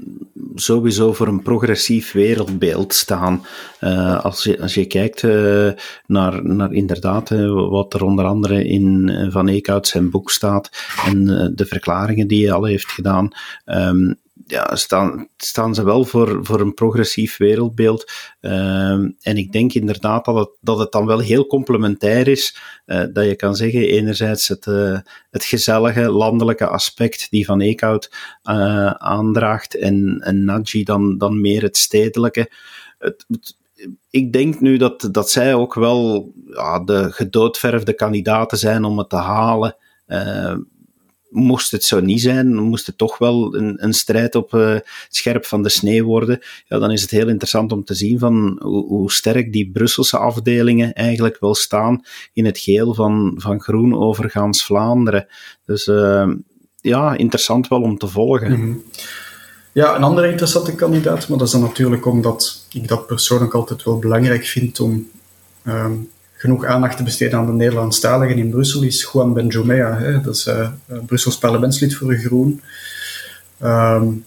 [0.54, 3.46] sowieso voor een progressief wereldbeeld staan.
[3.80, 5.70] Uh, als, je, als je kijkt uh,
[6.06, 7.28] naar, naar inderdaad
[7.68, 10.70] wat er onder andere in Van Eekhout zijn boek staat
[11.06, 13.28] en de verklaringen die hij al heeft gedaan.
[13.66, 18.12] Um, ja, staan, staan ze wel voor, voor een progressief wereldbeeld.
[18.40, 22.58] Uh, en ik denk inderdaad dat het, dat het dan wel heel complementair is.
[22.86, 24.98] Uh, dat je kan zeggen, enerzijds het, uh,
[25.30, 28.10] het gezellige landelijke aspect die Van Eekhout
[28.42, 29.76] eh, aandraagt.
[29.76, 32.50] En, en Nadji dan, dan meer het stedelijke.
[34.10, 39.08] Ik denk nu dat, dat zij ook wel ja, de gedoodverfde kandidaten zijn om het
[39.08, 39.76] te halen
[41.34, 45.44] moest het zo niet zijn, moest het toch wel een, een strijd op het scherp
[45.44, 48.86] van de sneeuw worden, ja, dan is het heel interessant om te zien van hoe,
[48.86, 54.64] hoe, sterk die Brusselse afdelingen eigenlijk wel staan in het geheel van, van groen overgaans
[54.64, 55.26] Vlaanderen.
[55.64, 56.30] Dus uh,
[56.80, 58.50] ja, interessant wel om te volgen.
[58.50, 58.82] -hmm.
[59.72, 63.82] Ja, een andere interessante kandidaat, maar dat is dan natuurlijk omdat ik dat persoonlijk altijd
[63.82, 65.10] wel belangrijk vind om
[65.66, 66.10] um,
[66.44, 69.98] genoeg aandacht te besteden aan de Nederlandstaligen in Brussel is Juan Benjumea.
[69.98, 70.20] Hè?
[70.20, 70.68] Dat is uh,
[71.06, 72.60] Brussels parlementslid voor Groen.
[73.62, 74.24] Um,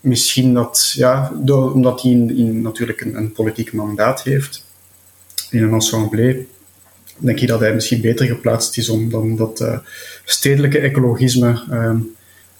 [0.00, 4.64] misschien dat, ja, omdat hij in, natuurlijk een, een, politiek mandaat heeft
[5.50, 6.48] in een assemblée,
[7.18, 9.78] denk ik dat hij misschien beter geplaatst is om dan dat uh,
[10.24, 12.14] stedelijke ecologisme, um,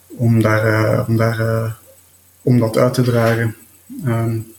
[0.06, 1.76] om, daar, om, daar,
[2.42, 3.56] om dat uit te dragen.
[4.06, 4.52] Um,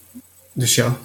[0.52, 0.98] dus ja,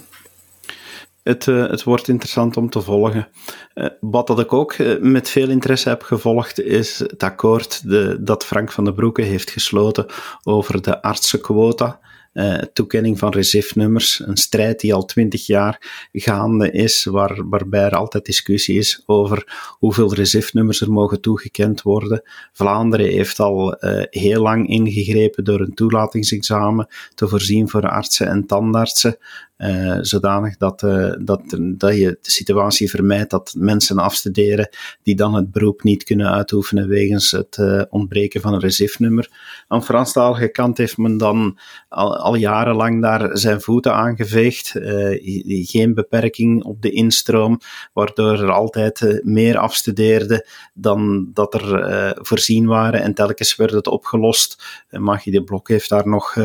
[1.24, 3.28] het, uh, het wordt interessant om te volgen.
[3.76, 8.18] Uh, wat dat ik ook uh, met veel interesse heb gevolgd, is het akkoord de,
[8.20, 10.06] dat Frank van den Broeke heeft gesloten
[10.44, 12.00] over de artsenquota
[12.34, 14.22] uh, toekenning van recifnummers.
[14.26, 19.68] Een strijd die al twintig jaar gaande is, waar, waarbij er altijd discussie is over
[19.80, 22.22] hoeveel recifnummers er mogen toegekend worden.
[22.54, 23.76] Vlaanderen heeft al
[24.10, 29.18] heel lang ingegrepen door een toelatingsexamen te voorzien voor artsen en tandartsen.
[29.64, 34.70] Uh, zodanig dat, uh, dat, dat je de situatie vermijdt dat mensen afstuderen
[35.04, 39.30] die dan het beroep niet kunnen uitoefenen wegens het uh, ontbreken van een recifnummer.
[39.68, 44.72] Aan Franstalige kant heeft men dan al, al jarenlang daar zijn voeten aangeveegd.
[45.46, 47.60] geen beperking op de instroom,
[47.94, 53.02] waardoor er altijd meer afstudeerden dan dat er voorzien waren.
[53.02, 54.64] En telkens werd het opgelost.
[54.90, 56.38] Magie de Blok heeft daar nog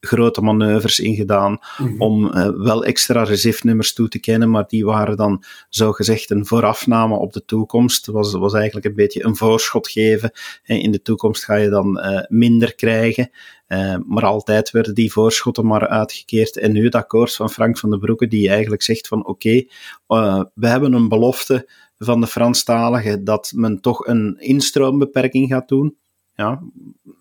[0.00, 2.00] grote manoeuvres in gedaan mm -hmm.
[2.00, 2.30] om
[2.62, 7.44] wel extra recifnummers toe te kennen, maar die waren dan zogezegd een voorafname op de
[7.44, 8.06] toekomst.
[8.06, 10.30] Was, was eigenlijk een beetje een voorschot geven.
[10.64, 13.30] In de toekomst ga je dan uh, minder krijgen.
[13.68, 16.56] Uh, maar altijd werden die voorschotten maar uitgekeerd.
[16.56, 19.64] En nu het akkoord van Frank van den Broeke, die eigenlijk zegt van oké,
[20.08, 21.68] uh, we hebben een belofte
[21.98, 25.96] van de Franstaligen dat men toch een instroombeperking gaat doen.
[26.40, 26.60] Ja,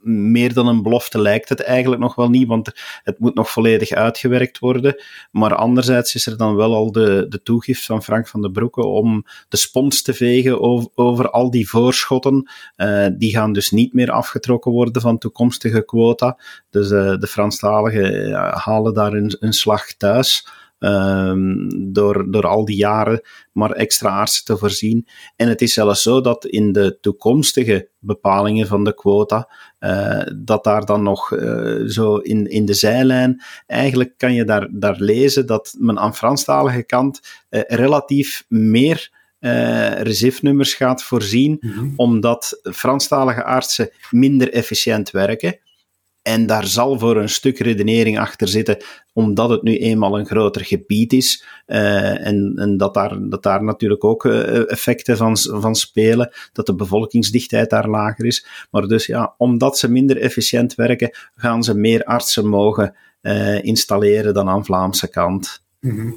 [0.04, 2.72] meer dan een belofte lijkt het eigenlijk nog wel niet, want
[3.04, 5.04] het moet nog volledig uitgewerkt worden.
[5.32, 8.86] Maar anderzijds is er dan wel al de, de toegift van Frank van den Broeke
[8.86, 10.62] om de spons te vegen
[10.96, 12.50] over, al die voorschotten.
[12.78, 16.40] Uh, die gaan dus niet meer afgetrokken worden van toekomstige quota.
[16.70, 20.48] Dus uh, de Franstaligen halen daar een, een slag thuis.
[20.80, 25.08] Um, door, door al die jaren maar extra artsen te voorzien.
[25.36, 30.64] En het is zelfs zo dat in de toekomstige bepalingen van de quota, uh, dat
[30.64, 35.46] daar dan nog uh, zo in, in de zijlijn, eigenlijk kan je daar, daar lezen
[35.46, 41.94] dat men aan Franstalige kant uh, relatief meer uh, reserve-nummers gaat voorzien, mm -hmm.
[41.96, 45.60] omdat Franstalige artsen minder efficiënt werken.
[46.30, 48.78] En daar zal voor een stuk redenering achter zitten,
[49.14, 51.44] omdat het nu eenmaal een groter gebied is.
[51.68, 56.66] Uh, en en dat, daar, dat daar natuurlijk ook uh, effecten van, van spelen, dat
[56.66, 58.46] de bevolkingsdichtheid daar lager is.
[58.72, 64.34] Maar dus ja, omdat ze minder efficiënt werken, gaan ze meer artsen mogen uh, installeren
[64.34, 65.64] dan aan Vlaamse kant.
[65.80, 66.16] Mm -hmm.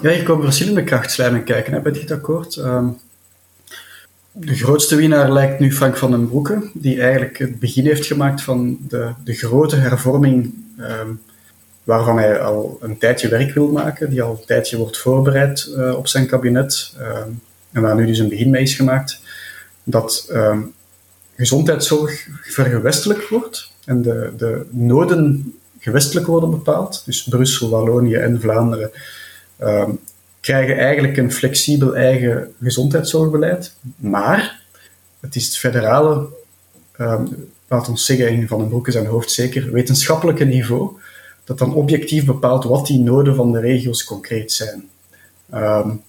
[0.00, 2.56] Ja, hier komen verschillende krachtslijnen kijken hè, bij dit akkoord.
[2.56, 2.98] Um,
[4.32, 8.42] de grootste winnaar lijkt nu Frank van den Broeke, die eigenlijk het begin heeft gemaakt
[8.42, 11.20] van de, de grote hervorming um,
[11.84, 15.94] waarvan hij al een tijdje werk wil maken, die al een tijdje wordt voorbereid uh,
[15.96, 17.40] op zijn kabinet um,
[17.72, 19.20] en waar nu dus een begin mee is gemaakt,
[19.84, 20.72] dat um,
[21.36, 28.90] gezondheidszorg vergewestelijk wordt en de, de noden gewestelijk worden bepaald, dus Brussel, Wallonië en Vlaanderen
[30.42, 34.60] krijgen eigenlijk een flexibel eigen gezondheidszorgbeleid, maar
[35.20, 36.26] het is het federale,
[37.00, 40.90] um, laat ons zeggen, in Van den Broeke zijn hoofd zeker, wetenschappelijke niveau,
[41.44, 44.88] dat dan objectief bepaalt wat die noden van de regio's concreet zijn.
[45.54, 46.02] Um,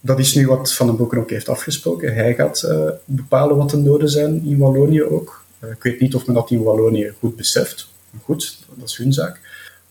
[0.00, 2.14] dat is nu wat Van den Broeke ook heeft afgesproken.
[2.14, 5.44] Hij gaat uh, bepalen wat de noden zijn in Wallonië ook.
[5.60, 7.88] Uh, ik weet niet of men dat in Wallonië goed beseft.
[8.22, 9.40] Goed, dat is hun zaak.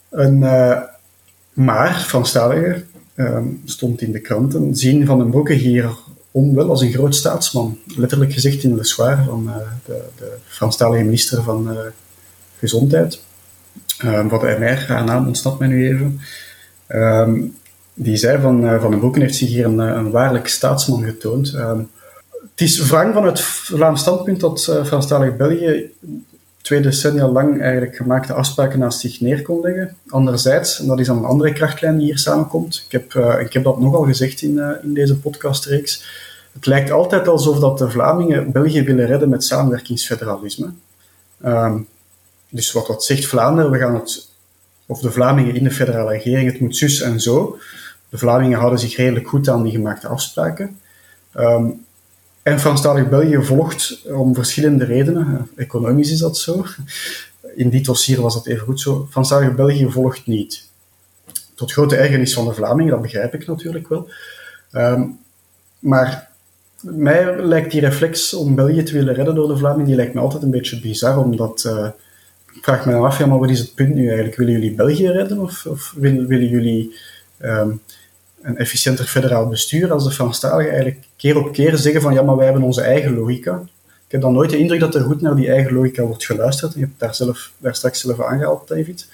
[0.10, 0.82] En, uh,
[1.54, 5.90] maar Franstaligen um, stond in de kranten, zien Van den Broeke hier
[6.32, 7.78] onwel als een groot staatsman.
[7.96, 11.78] Letterlijk gezegd in Le Soir van uh, de, de Franstalige minister van uh,
[12.60, 13.22] Gezondheid.
[14.04, 16.20] Um, wat hij mij, haar naam ontsnapt mij nu even.
[16.88, 17.56] Um,
[17.94, 21.52] die zei van, uh, van den Broeke heeft zich hier een, een waarlijk staatsman getoond.
[21.52, 25.92] Het is wrang van het Vlaams standpunt dat Franstalig België
[26.66, 29.96] twee decennia lang eigenlijk gemaakte afspraken naast zich neer kon leggen.
[30.08, 33.54] Anderzijds, en dat is dan een andere krachtlijn die hier samenkomt, ik heb, uh, ik
[33.54, 36.06] heb dat nogal gezegd in, uh, in deze podcastreeks,
[36.54, 40.70] het lijkt altijd alsof dat de Vlamingen België willen redden met samenwerkingsfederalisme.
[41.46, 41.88] Um,
[42.50, 44.30] dus wat dat zegt Vlaanderen, we gaan het,
[44.86, 47.58] of de Vlamingen in de federale regering, het moet zus en zo.
[48.10, 50.80] De Vlamingen houden zich redelijk goed aan die gemaakte afspraken.
[51.38, 51.86] Um,
[52.46, 55.50] en Franstalig België volgt om verschillende redenen.
[55.56, 56.66] Economisch is dat zo.
[57.56, 59.08] In dit dossier was dat even goed zo.
[59.10, 60.70] Franstalig België volgt niet.
[61.56, 64.10] Tot grote ergernis van de Vlamingen, dat begrijp ik natuurlijk wel.
[64.72, 65.20] Um,
[65.80, 66.30] maar
[66.82, 70.20] mij lijkt die reflex om België te willen redden door de Vlamingen, die lijkt me
[70.20, 71.64] altijd een beetje bizar, omdat...
[71.68, 71.88] Uh,
[72.54, 74.36] ik vraag me dan af, ja, maar wat is het punt nu eigenlijk?
[74.36, 76.96] Willen jullie België redden of, of willen, willen jullie...
[77.40, 77.82] Um,
[78.46, 82.36] een efficiënter federaal bestuur als de Franstaligen eigenlijk keer op keer zeggen van ja, maar
[82.36, 83.62] wij hebben onze eigen logica.
[83.86, 86.74] Ik heb dan nooit de indruk dat er goed naar die eigen logica wordt geluisterd.
[86.74, 89.08] Je hebt daar, zelf, daar straks zelf aangehaald, David.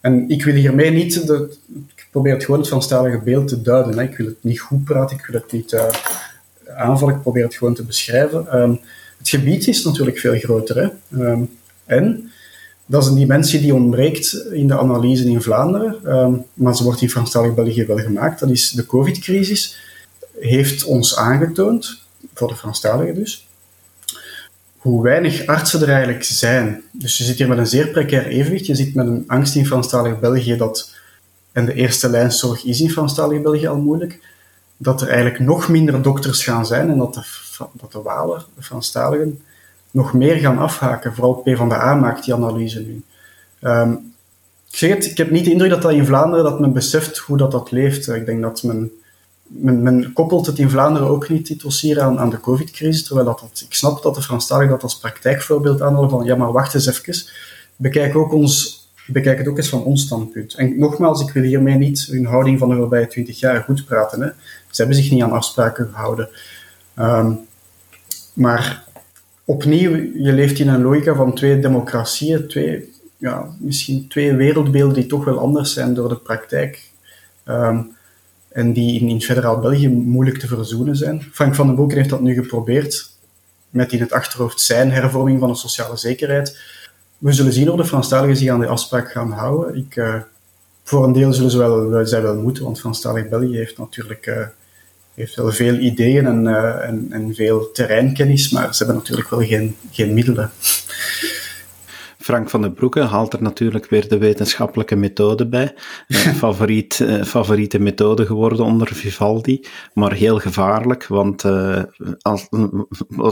[0.00, 1.56] En ik wil hiermee niet, de,
[1.96, 3.98] ik probeer het gewoon het Franstalige beeld te duiden.
[3.98, 4.02] Hè.
[4.02, 5.88] Ik wil het niet goed praten, ik wil het niet uh,
[6.76, 8.60] aanvallen, ik probeer het gewoon te beschrijven.
[8.60, 8.80] Um,
[9.18, 10.76] het gebied is natuurlijk veel groter.
[10.76, 10.88] Hè.
[11.30, 11.50] Um,
[11.84, 12.30] en
[12.86, 17.00] dat is een dimensie die ontbreekt in de analyse in Vlaanderen, um, maar ze wordt
[17.00, 18.40] in Franstalig België wel gemaakt.
[18.40, 19.76] Dat is de COVID-crisis.
[20.38, 22.02] Heeft ons aangetoond,
[22.34, 23.48] voor de Franstaligen dus,
[24.76, 26.82] hoe weinig artsen er eigenlijk zijn.
[26.92, 28.66] Dus je zit hier met een zeer precair evenwicht.
[28.66, 30.94] Je zit met een angst in Franstalig België dat,
[31.52, 34.20] en de eerste lijnzorg is in Franstalig België al moeilijk,
[34.76, 37.22] dat er eigenlijk nog minder dokters gaan zijn en dat de,
[37.72, 39.42] dat de Walen, de Franstaligen,
[39.94, 41.14] nog meer gaan afhaken.
[41.14, 43.02] Vooral PvdA maakt die analyse nu.
[43.60, 44.12] Um,
[44.70, 47.18] ik zeg het, ik heb niet de indruk dat dat in Vlaanderen, dat men beseft
[47.18, 48.08] hoe dat, dat leeft.
[48.08, 48.90] Ik denk dat men,
[49.46, 53.26] men, men koppelt het in Vlaanderen ook niet, dit dossier, aan, aan de covid-crisis, terwijl
[53.26, 56.86] dat, ik snap dat de Franstaligen dat als praktijkvoorbeeld aanhalen van, ja, maar wacht eens
[56.86, 57.32] even,
[57.76, 60.54] bekijk, ook ons, bekijk het ook eens van ons standpunt.
[60.54, 64.20] En nogmaals, ik wil hiermee niet hun houding van de voorbije twintig jaar goed praten.
[64.20, 64.28] Hè.
[64.70, 66.28] Ze hebben zich niet aan afspraken gehouden.
[66.98, 67.38] Um,
[68.32, 68.83] maar
[69.44, 75.06] opnieuw, je leeft in een logica van twee democratieën, twee, ja, misschien twee wereldbeelden die
[75.06, 76.90] toch wel anders zijn door de praktijk.
[77.48, 77.92] Um,
[78.54, 81.22] en die in, in federaal België moeilijk te verzoenen zijn.
[81.32, 83.10] Frank van den Broeken heeft dat nu geprobeerd
[83.70, 86.58] met in het achterhoofd zijn hervorming van de sociale zekerheid.
[87.18, 89.76] We zullen zien of de Franstaligen zich aan die afspraak gaan houden.
[89.76, 90.14] Ik, uh,
[90.82, 91.90] voor een deel zullen ze wel,
[92.22, 94.46] wel moeten, want Franstalig België heeft natuurlijk uh,
[95.14, 99.44] heeft wel veel ideeën en, uh, en, en, veel terreinkennis, maar ze hebben natuurlijk wel
[99.44, 100.50] geen, geen middelen.
[102.24, 105.74] Frank van den Broeke haalt er natuurlijk weer de wetenschappelijke methode bij.
[106.08, 109.60] Eh, favoriet, eh, favoriete methode geworden onder Vivaldi,
[109.94, 111.82] maar heel gevaarlijk, want uh,
[112.18, 112.48] als,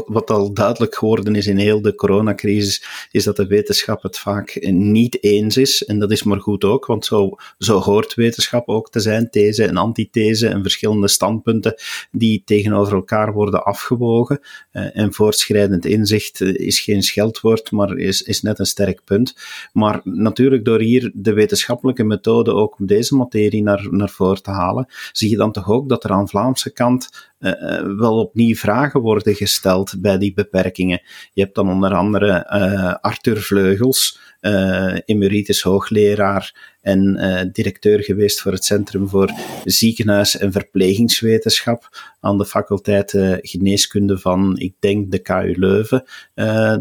[0.07, 4.59] wat al duidelijk geworden is in heel de coronacrisis, is dat de wetenschap het vaak
[4.71, 5.85] niet eens is.
[5.85, 9.65] En dat is maar goed ook, want zo, zo hoort wetenschap ook te zijn, these
[9.65, 11.75] en antithese en verschillende standpunten
[12.11, 14.41] die tegenover elkaar worden afgewogen.
[14.71, 18.67] En voortschrijdend inzicht is geen scheldwoord, maar is, is net een
[19.05, 19.37] punt.
[19.73, 24.51] Maar natuurlijk, door hier de wetenschappelijke methode ook om deze materie naar, naar voren te
[24.51, 29.01] halen, zie je dan toch ook dat er aan Vlaamse kant uh, wel opnieuw vragen
[29.01, 31.03] worden gesteld bij die beperkingen.
[31.33, 38.53] Je hebt dan onder andere uh, Arthur Vleugels, uh, emeritus hoogleraar en directeur geweest voor
[38.53, 39.31] het Centrum voor
[39.65, 41.89] Ziekenhuis- en Verplegingswetenschap
[42.21, 46.05] aan de faculteit Geneeskunde van, ik denk, de KU Leuven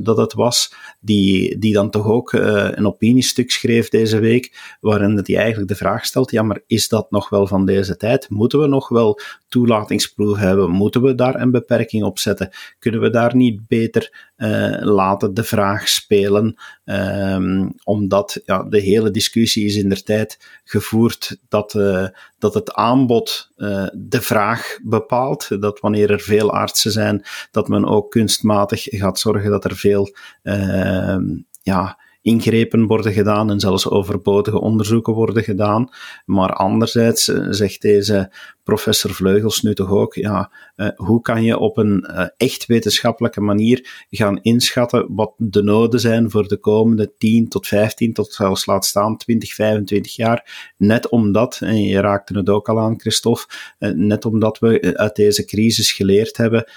[0.03, 5.38] dat het was, die, die dan toch ook een opiniestuk schreef deze week, waarin hij
[5.38, 8.30] eigenlijk de vraag stelt, ja, maar is dat nog wel van deze tijd?
[8.30, 12.49] Moeten we nog wel toelatingsproeven hebben, moeten we daar een beperking op zetten?
[12.80, 16.56] Kunnen we daar niet beter uh, laten de vraag spelen?
[16.86, 22.08] Um, omdat ja, de hele discussie is in der tijd gevoerd dat, uh,
[22.39, 25.62] dat het aanbod uh, de vraag bepaalt.
[25.62, 30.16] Dat wanneer er veel artsen zijn, dat men ook kunstmatig gaat zorgen dat er veel
[30.43, 31.24] ehm,
[31.62, 35.89] ja, ingrepen worden gedaan en zelfs overbodige onderzoeken worden gedaan.
[36.26, 38.32] Maar anderzijds zegt deze
[38.63, 43.41] professor Vleugels nu toch ook, ja, uh, hoe kan je op een uh, echt wetenschappelijke
[43.41, 48.65] manier gaan inschatten wat de noden zijn voor de komende 10 tot 15 tot zelfs
[48.65, 53.45] laat staan 20, 25 jaar, net omdat, en je raakte het ook al aan, Christophe,
[53.80, 56.72] net omdat we uit deze crisis geleerd hebben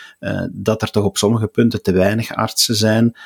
[0.53, 3.17] dat er toch op sommige punten te weinig artsen zijn,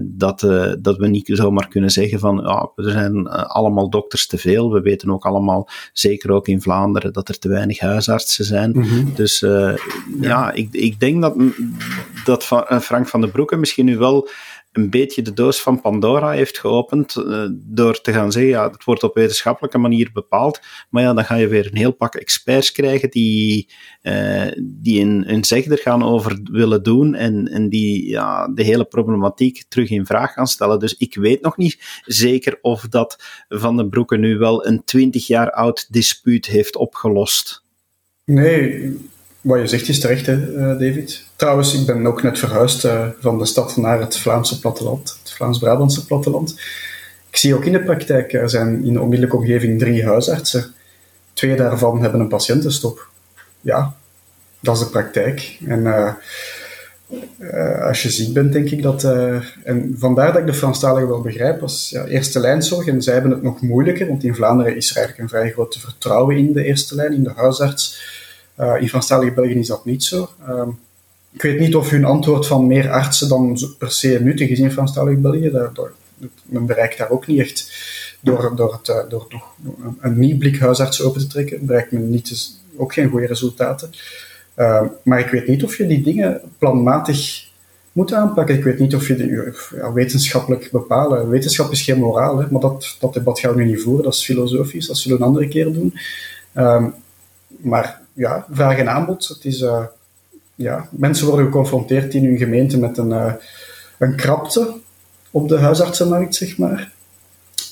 [0.00, 0.40] dat,
[0.80, 4.80] dat we niet zomaar kunnen zeggen van, ja, er zijn allemaal dokters te veel, we
[4.80, 8.70] weten ook allemaal, zeker ook in Vlaanderen, dat er te weinig huisartsen zijn.
[8.70, 9.14] Mhm.
[9.14, 9.76] Dus uh,
[10.20, 11.34] ja, ik, ik denk dat,
[12.24, 14.28] dat eh, Frank van den Broeke misschien nu wel
[14.72, 18.84] een beetje de doos van Pandora heeft geopend uh, door te gaan zeggen, ja, het
[18.84, 20.60] wordt op wetenschappelijke manier bepaald,
[20.90, 23.68] maar ja, dan ga je weer een heel pak experts krijgen die,
[24.02, 28.62] uh, die een, een zeg er gaan over willen doen en, en die ja, de
[28.62, 30.78] hele problematiek terug in vraag gaan stellen.
[30.78, 35.26] Dus ik weet nog niet zeker of dat Van den Broeke nu wel een twintig
[35.26, 37.62] jaar oud dispuut heeft opgelost.
[38.24, 38.96] Nee,
[39.42, 41.24] wat je zegt is terecht, hè, eh, David.
[41.36, 45.32] Trouwens, ik ben ook net verhuisd uh, van de stad naar het Vlaamse platteland, het
[45.32, 46.60] Vlaams-Brabantse platteland.
[47.30, 50.74] Ik zie ook in de praktijk, er zijn in de onmiddellijke omgeving drie huisartsen.
[51.32, 53.08] Twee daarvan hebben een patiëntenstop.
[53.60, 53.94] Ja,
[54.60, 55.58] dat is de praktijk.
[55.66, 56.12] En uh,
[57.86, 59.04] als je ziek bent, denk ik dat...
[59.64, 62.86] en vandaar dat ik de Franstaligen wel begrijp als ja, eerste lijnzorg.
[62.86, 65.76] En zij hebben het nog moeilijker, want in Vlaanderen is er eigenlijk een vrij groot
[65.80, 68.00] vertrouwen in de eerste lijn, in de huisarts
[68.62, 70.28] uh, in Franstalige België is dat niet zo.
[70.48, 70.62] Uh,
[71.30, 74.72] ik weet niet of hun antwoord van meer artsen dan per se nuttig is in
[74.72, 75.50] Franstalige België.
[75.50, 75.92] Daardoor,
[76.44, 77.72] men bereikt daar ook niet echt,
[78.20, 79.26] door, door, het, uh, door
[80.00, 83.90] een nieuw blik huisartsen open te trekken, bereikt men niet, ook geen goede resultaten.
[84.56, 87.50] Uh, maar ik weet niet of je die dingen planmatig
[87.92, 88.54] moet aanpakken.
[88.54, 91.28] Ik weet niet of je die ja, wetenschappelijk bepalen.
[91.28, 94.04] Wetenschap is geen moraal, hè, maar dat, dat debat gaan we niet voeren.
[94.04, 95.94] Dat is filosofisch, dat zullen we een andere keer doen.
[96.56, 96.86] Uh,
[97.48, 99.28] maar ja, vraag en aanbod.
[99.28, 99.84] Het is, uh,
[100.54, 103.32] ja, mensen worden geconfronteerd in hun gemeente met een, uh,
[103.98, 104.74] een krapte
[105.30, 106.92] op de huisartsenmarkt, zeg maar.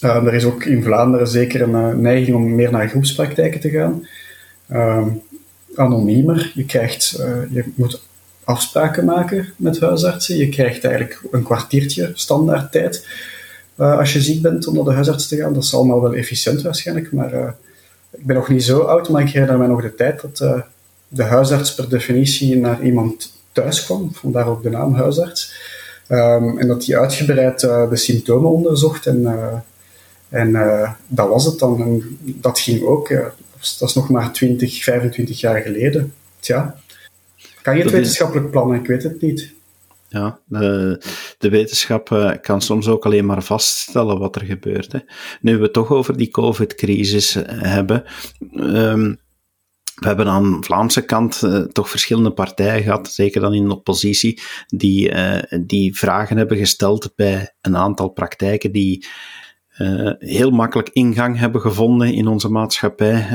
[0.01, 4.07] Uh, er is ook in Vlaanderen zeker een neiging om meer naar groepspraktijken te gaan.
[5.74, 6.53] anoniemer.
[6.55, 7.11] Je, krijgt,
[7.51, 8.03] je moet
[8.45, 10.36] afspraken maken met huisartsen.
[10.36, 13.07] Je krijgt eigenlijk een kwartiertje standaard tijd
[13.76, 15.53] als je ziek bent om naar de huisarts te gaan.
[15.53, 17.57] Dat is allemaal wel efficiënt waarschijnlijk, maar
[18.11, 20.61] ik ben nog niet zo oud, maar ik herinner mij nog de tijd dat uh,
[21.08, 25.52] de huisarts per definitie naar iemand thuis kwam, vandaar ook de naam huisarts.
[26.08, 29.58] Um, en dat hij uitgebreid uh, de symptomen onderzocht en, uh,
[30.28, 30.52] en
[31.06, 31.80] dat was het dan.
[31.80, 33.08] En dat ging ook,
[33.78, 36.14] dat is nog maar 20, 25 jaar geleden.
[36.40, 36.80] Tja,
[37.62, 38.78] kan je het wetenschappelijk plannen?
[38.80, 39.52] Ik weet het niet.
[40.12, 44.92] Ja, de, wetenschap uh, kan soms ook alleen maar vaststellen wat er gebeurt.
[44.92, 44.98] Hè.
[45.40, 48.04] Nu we het toch over die COVID-crisis hebben.
[48.56, 49.18] Um,
[49.94, 53.74] we hebben aan de Vlaamse kant uh, toch verschillende partijen gehad, zeker dan in de
[53.74, 55.12] oppositie, die,
[55.64, 59.06] die vragen hebben gesteld bij een aantal praktijken die
[59.80, 63.26] uh, heel makkelijk ingang hebben gevonden in onze maatschappij.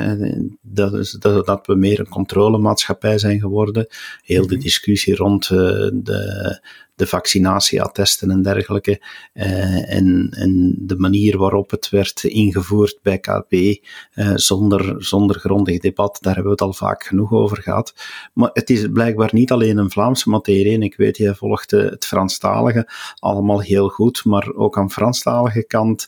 [0.61, 3.87] dat, is, dat, dat we meer een controlemaatschappij zijn geworden.
[4.23, 4.63] Heel de mhm.
[4.63, 6.59] discussie rond de
[6.95, 9.01] de vaccinatieattesten en dergelijke.
[9.33, 13.81] Uh, en, en de manier waarop het werd ingevoerd bij KPE,
[14.15, 17.93] uh, zonder, zonder grondig debat, daar hebben we het al vaak genoeg over gehad.
[18.33, 20.73] Maar het is blijkbaar niet alleen een Vlaamse materie.
[20.73, 22.89] En ik weet, jij volgt het Franstalige
[23.19, 26.07] allemaal heel goed, maar ook aan Franstalige kant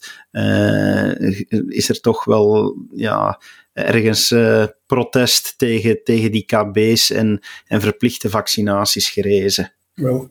[1.67, 3.41] is er toch wel, ja,
[3.73, 4.35] ergens
[4.85, 9.73] protest tegen, tegen die KB's en, en verplichte vaccinaties gerezen.
[9.93, 10.29] Wel,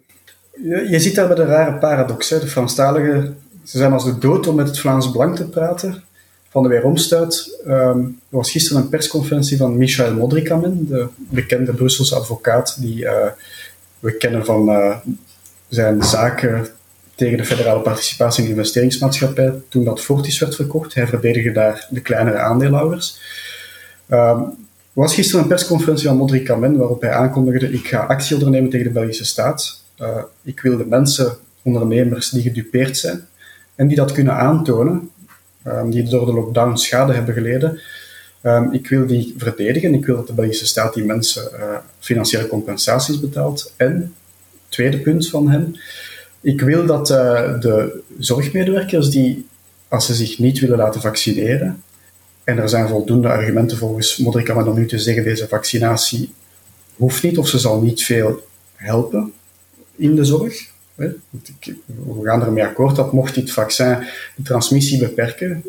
[0.63, 2.31] je, je ziet daar met een rare paradox.
[2.31, 2.41] Hè.
[2.41, 3.37] De Franstaligen
[3.67, 6.03] ze zijn als de dood om met het Vlaams Belang te praten.
[6.49, 7.61] Van de Weeromstuit.
[7.67, 13.13] Um, er was gisteren een persconferentie van Michael Modrikamen, de bekende Brusselse advocaat die uh,
[13.99, 14.97] we kennen van uh,
[15.69, 16.67] zijn zaken
[17.15, 20.95] tegen de federale participatie in de investeringsmaatschappij toen dat Fortis werd verkocht.
[20.95, 23.19] Hij verdedigde daar de kleinere aandeelhouders.
[24.09, 28.71] Um, er was gisteren een persconferentie van Modrikamen waarop hij aankondigde ik ga actie ondernemen
[28.71, 29.85] tegen de Belgische staat.
[30.01, 33.27] Uh, ik wil de mensen, ondernemers die gedupeerd zijn
[33.75, 35.11] en die dat kunnen aantonen,
[35.67, 37.81] um, die door de lockdown schade hebben geleden,
[38.43, 39.95] um, ik wil die verdedigen.
[39.95, 43.73] Ik wil dat de Belgische staat die mensen uh, financiële compensaties betaalt.
[43.77, 44.15] En,
[44.69, 45.77] tweede punt van hem,
[46.41, 49.47] ik wil dat uh, de zorgmedewerkers die,
[49.89, 51.83] als ze zich niet willen laten vaccineren,
[52.45, 56.33] en er zijn voldoende argumenten volgens Modric om nu te zeggen, deze vaccinatie
[56.97, 59.33] hoeft niet of ze zal niet veel helpen
[59.97, 60.75] in de zorg.
[60.95, 61.19] We
[62.23, 63.99] gaan ermee akkoord dat mocht dit vaccin
[64.37, 65.63] de transmissie beperken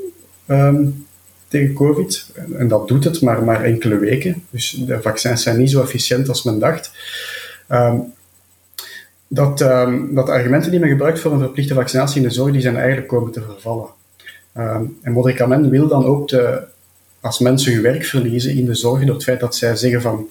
[0.48, 1.06] um,
[1.48, 5.70] tegen COVID, en dat doet het maar, maar enkele weken, dus de vaccins zijn niet
[5.70, 6.92] zo efficiënt als men dacht,
[7.72, 8.14] um,
[9.28, 12.52] dat, um, dat de argumenten die men gebruikt voor een verplichte vaccinatie in de zorg,
[12.52, 13.90] die zijn eigenlijk komen te vervallen.
[15.02, 16.64] en Modricamen wil dan ook de,
[17.20, 20.28] als mensen hun werk verliezen in de zorg, door het feit dat zij zeggen van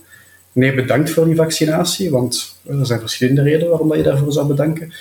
[0.57, 4.46] nee, bedankt voor die vaccinatie, want er zijn verschillende redenen waarom dat je daarvoor zou
[4.46, 4.92] bedanken,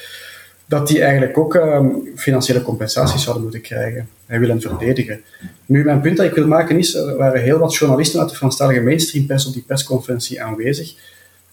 [0.65, 4.07] dat die eigenlijk ook um, financiële compensaties zouden moeten krijgen.
[4.25, 5.21] Hij wil hen verdedigen.
[5.65, 8.35] Nu, mijn punt dat ik wil maken is, er waren heel wat journalisten uit de
[8.35, 10.95] Franstalige mainstream pers op die persconferentie aanwezig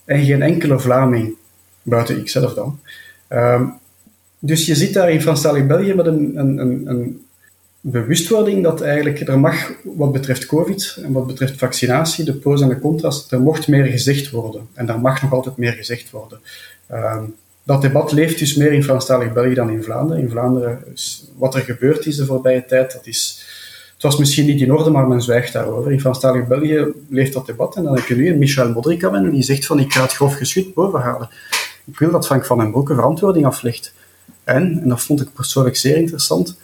[0.04, 1.34] en geen enkele Vlaming,
[1.82, 2.78] buiten ikzelf dan.
[3.28, 3.72] Um,
[4.38, 7.24] dus je zit daar in Franstalig België met een, een, een, een
[7.84, 12.68] bewustwording dat eigenlijk er mag, wat betreft COVID en wat betreft vaccinatie, de pro's en
[12.68, 14.68] de contra's, er mocht meer gezegd worden.
[14.74, 16.40] En daar mag nog altijd meer gezegd worden.
[16.90, 17.22] Uh,
[17.62, 20.22] dat debat leeft dus meer in Franstalig België dan in Vlaanderen.
[20.22, 20.84] In Vlaanderen,
[21.36, 23.44] wat er gebeurd is de voorbije tijd, dat is,
[23.92, 25.92] het was misschien niet in orde, maar men zwijgt daarover.
[25.92, 27.76] In Franstalig België leeft dat debat.
[27.76, 30.34] En dan heb je nu een Michel Modrikamen die zegt van, ik ga het grof
[30.34, 31.28] geschut bovenhalen.
[31.84, 33.92] Ik wil dat Frank van den Broeke verantwoording aflegt.
[34.44, 36.56] En, en dat vond ik persoonlijk zeer interessant,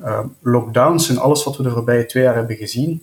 [0.00, 3.02] uh, lockdowns en alles wat we de voorbije twee jaar hebben gezien,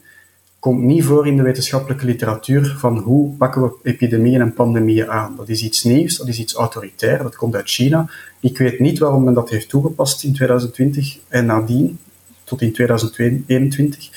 [0.60, 5.36] komt niet voor in de wetenschappelijke literatuur van hoe pakken we epidemieën en pandemieën aan.
[5.38, 8.10] Dat is iets nieuws, dat is iets autoritair, dat komt uit China.
[8.40, 12.00] Ik weet niet waarom men dat heeft toegepast in 2020 en nadien,
[12.44, 14.10] tot in 2021,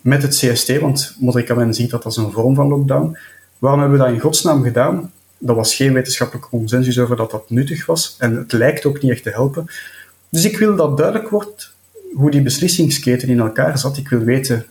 [0.00, 1.16] met het CST, want
[1.54, 3.16] men ziet dat als een vorm van lockdown.
[3.58, 5.12] Waarom hebben we dat in godsnaam gedaan?
[5.46, 9.10] Er was geen wetenschappelijke consensus over dat dat nuttig was en het lijkt ook niet
[9.10, 9.66] echt te helpen.
[10.28, 11.74] Dus ik wil dat duidelijk wordt
[12.14, 13.96] hoe die beslissingsketen in elkaar zat.
[13.96, 14.66] Ik wil weten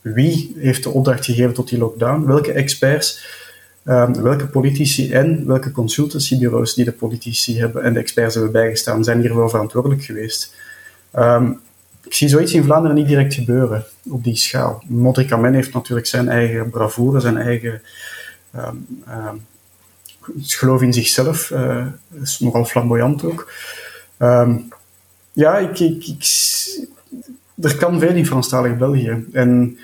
[0.00, 3.26] wie heeft de opdracht gegeven tot die lockdown, welke experts,
[3.84, 9.04] um, welke politici en welke consultancybureaus die de politici hebben en de experts hebben bijgestaan,
[9.04, 10.54] zijn hiervoor verantwoordelijk geweest.
[11.14, 11.60] Um,
[12.04, 14.82] ik zie zoiets in Vlaanderen niet direct gebeuren op die schaal.
[14.86, 17.82] Modric heeft natuurlijk zijn eigen bravoure, zijn eigen
[18.56, 18.86] um,
[20.40, 21.50] geloof in zichzelf.
[21.50, 21.86] Uh,
[22.22, 23.52] is nogal flamboyant ook.
[25.32, 26.26] Ja, ik, ik,
[27.60, 29.26] er kan veel in Franstalig België.
[29.32, 29.78] En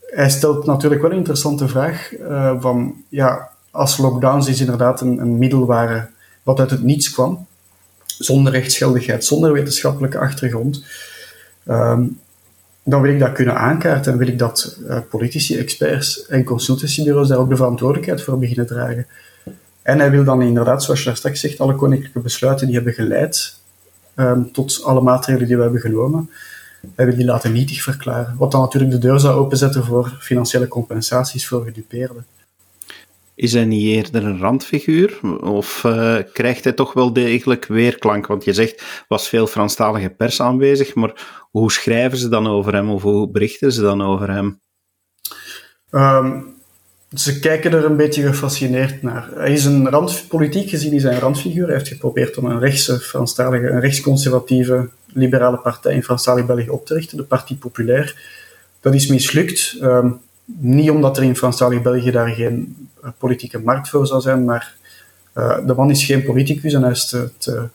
[0.00, 5.38] hij stelt natuurlijk wel een interessante vraag uh, van, ja, als lockdowns is inderdaad een,
[5.38, 6.10] middel waren
[6.42, 7.46] wat uit het niets kwam,
[8.04, 10.84] zonder rechtsgeldigheid, zonder wetenschappelijke achtergrond,
[11.68, 12.18] um,
[12.82, 17.28] dan wil ik dat kunnen aankaarten en wil ik dat uh, politici, experts en consultancybureaus
[17.28, 19.06] daar ook de verantwoordelijkheid voor beginnen dragen.
[19.82, 22.94] En hij wil dan inderdaad, zoals je daar straks zegt, alle koninklijke besluiten die hebben
[22.94, 23.59] geleid
[24.20, 26.30] um, tot alle maatregelen die we hebben genomen.
[26.94, 28.36] Willen die laten nietig verklaren.
[28.38, 32.26] Wat dan natuurlijk de deur zou openzetten voor financiële compensaties voor gedupeerden.
[33.34, 35.20] Is hij niet eerder een randfiguur?
[35.40, 38.26] Of uh, krijgt hij toch wel degelijk weerklank?
[38.26, 42.90] Want je zegt, was veel Franstalige pers aanwezig, maar hoe schrijven ze dan over hem?
[42.90, 44.60] Of hoe berichten ze dan over hem?
[45.90, 46.59] Um,
[47.14, 49.28] ze kijken er een beetje gefascineerd naar.
[49.34, 51.66] Hij is een rand, politiek gezien is hij een randfiguur.
[51.66, 56.86] Hij heeft geprobeerd om een rechtse, Franstalige, een rechtsconservatieve, liberale partij in Franstalig België op
[56.86, 58.22] te richten, de Parti Populair.
[58.80, 59.76] Dat is mislukt.
[59.82, 64.44] Um, niet omdat er in Franstalig België daar geen uh, politieke markt voor zou zijn,
[64.44, 64.74] maar
[65.34, 67.68] uh, de man is geen politicus en hij is te, te,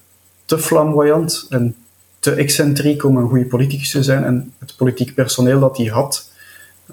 [0.45, 1.75] te flamboyant en
[2.19, 4.23] te excentriek om een goede politicus te zijn.
[4.23, 6.31] En het politiek personeel dat hij had,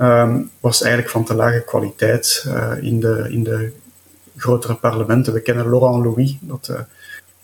[0.00, 3.72] um, was eigenlijk van te lage kwaliteit uh, in, de, in de
[4.36, 5.32] grotere parlementen.
[5.32, 6.78] We kennen Laurent Louis, dat uh,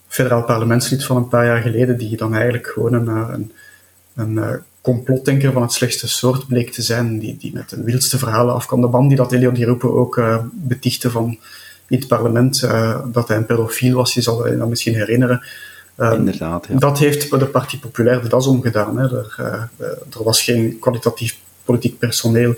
[0.07, 3.53] federaal parlementslid van een paar jaar geleden, die dan eigenlijk gewoon een, eh, een,
[4.14, 8.55] een complotdenker van het slechtste soort bleek te zijn, die, die met de wildste verhalen
[8.55, 8.80] afkwam.
[8.80, 11.38] De band die dat Elio Di Rupo ook uh, betichtte van
[11.88, 15.42] in het parlement, uh, dat hij een pedofiel was, je zal je dat misschien herinneren.
[15.96, 16.78] Uh, Inderdaad, ja.
[16.78, 18.99] Dat heeft de Partie Populair de das omgedaan.
[18.99, 19.16] Hè.
[19.16, 19.34] Er,
[20.11, 21.38] er was geen kwalitatief
[21.69, 22.55] politiek personeel.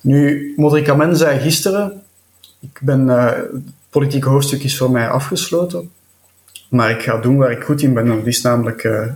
[0.00, 2.02] Nu, Modric Amen zei gisteren,
[2.60, 5.90] ik ben, uh, het politieke hoofdstuk is voor mij afgesloten,
[6.68, 8.06] maar ik ga doen waar ik goed in ben.
[8.06, 9.06] Dat is namelijk uh,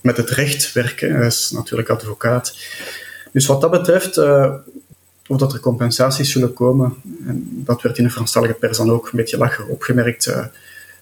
[0.00, 1.14] met het recht werken.
[1.14, 2.56] Hij is natuurlijk advocaat.
[3.32, 4.18] Dus wat dat betreft,
[5.28, 6.94] of dat er compensaties zullen komen,
[7.26, 10.34] en dat werd in de Franstalige pers dan ook een beetje lacher opgemerkt.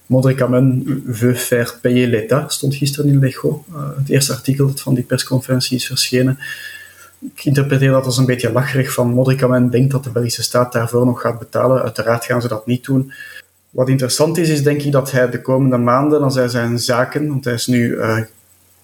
[0.07, 3.65] Modric Amen veut faire payer l'État, stond gisteren in Lego.
[3.97, 6.39] Het eerste artikel dat van die persconferentie is verschenen
[7.21, 11.07] ik interpreteer dat als een beetje lacherig van Modric denkt dat de Belgische staat daarvoor
[11.07, 11.83] nog gaat betalen.
[11.83, 13.13] Uiteraard gaan ze dat niet doen.
[13.71, 17.29] Wat interessant is, is denk ik dat hij de komende maanden, als hij zijn zaken,
[17.29, 18.19] want hij is nu uh,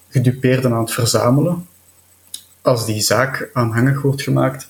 [0.09, 1.67] gedupeerden aan het verzamelen,
[2.61, 4.67] als die zaak aanhangig wordt gemaakt,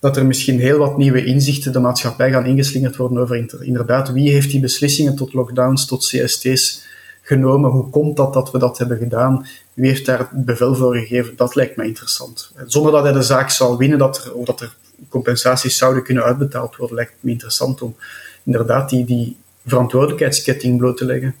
[0.00, 4.30] dat er misschien heel wat nieuwe inzichten de maatschappij gaan ingeslingerd worden over inderdaad wie
[4.30, 6.84] heeft die beslissingen tot lockdowns, tot CST's
[7.32, 11.36] genomen, hoe komt dat dat we dat hebben gedaan, wie heeft daar bevel voor gegeven?
[11.36, 12.52] Dat lijkt mij interessant.
[12.66, 14.76] Zonder dat hij de zaak zal winnen, dat er, of dat er
[15.08, 17.96] compensaties zouden kunnen uitbetaald worden, lijkt me interessant om
[18.42, 21.34] inderdaad die, die verantwoordelijkheidsketting bloot te leggen.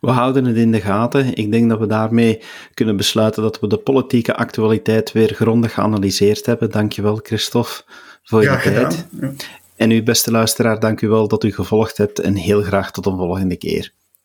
[0.00, 1.34] We houden het in de gaten.
[1.34, 2.42] Ik denk dat we daarmee
[2.74, 6.70] kunnen besluiten dat we de politieke actualiteit weer grondig geanalyseerd hebben.
[6.70, 7.82] Dankjewel, Christophe,
[8.22, 9.06] voor je tijd.
[9.20, 9.32] Ja.
[9.76, 13.06] En u, beste luisteraar, dank u wel dat u gevolgd hebt en heel graag tot
[13.06, 13.92] een volgende keer.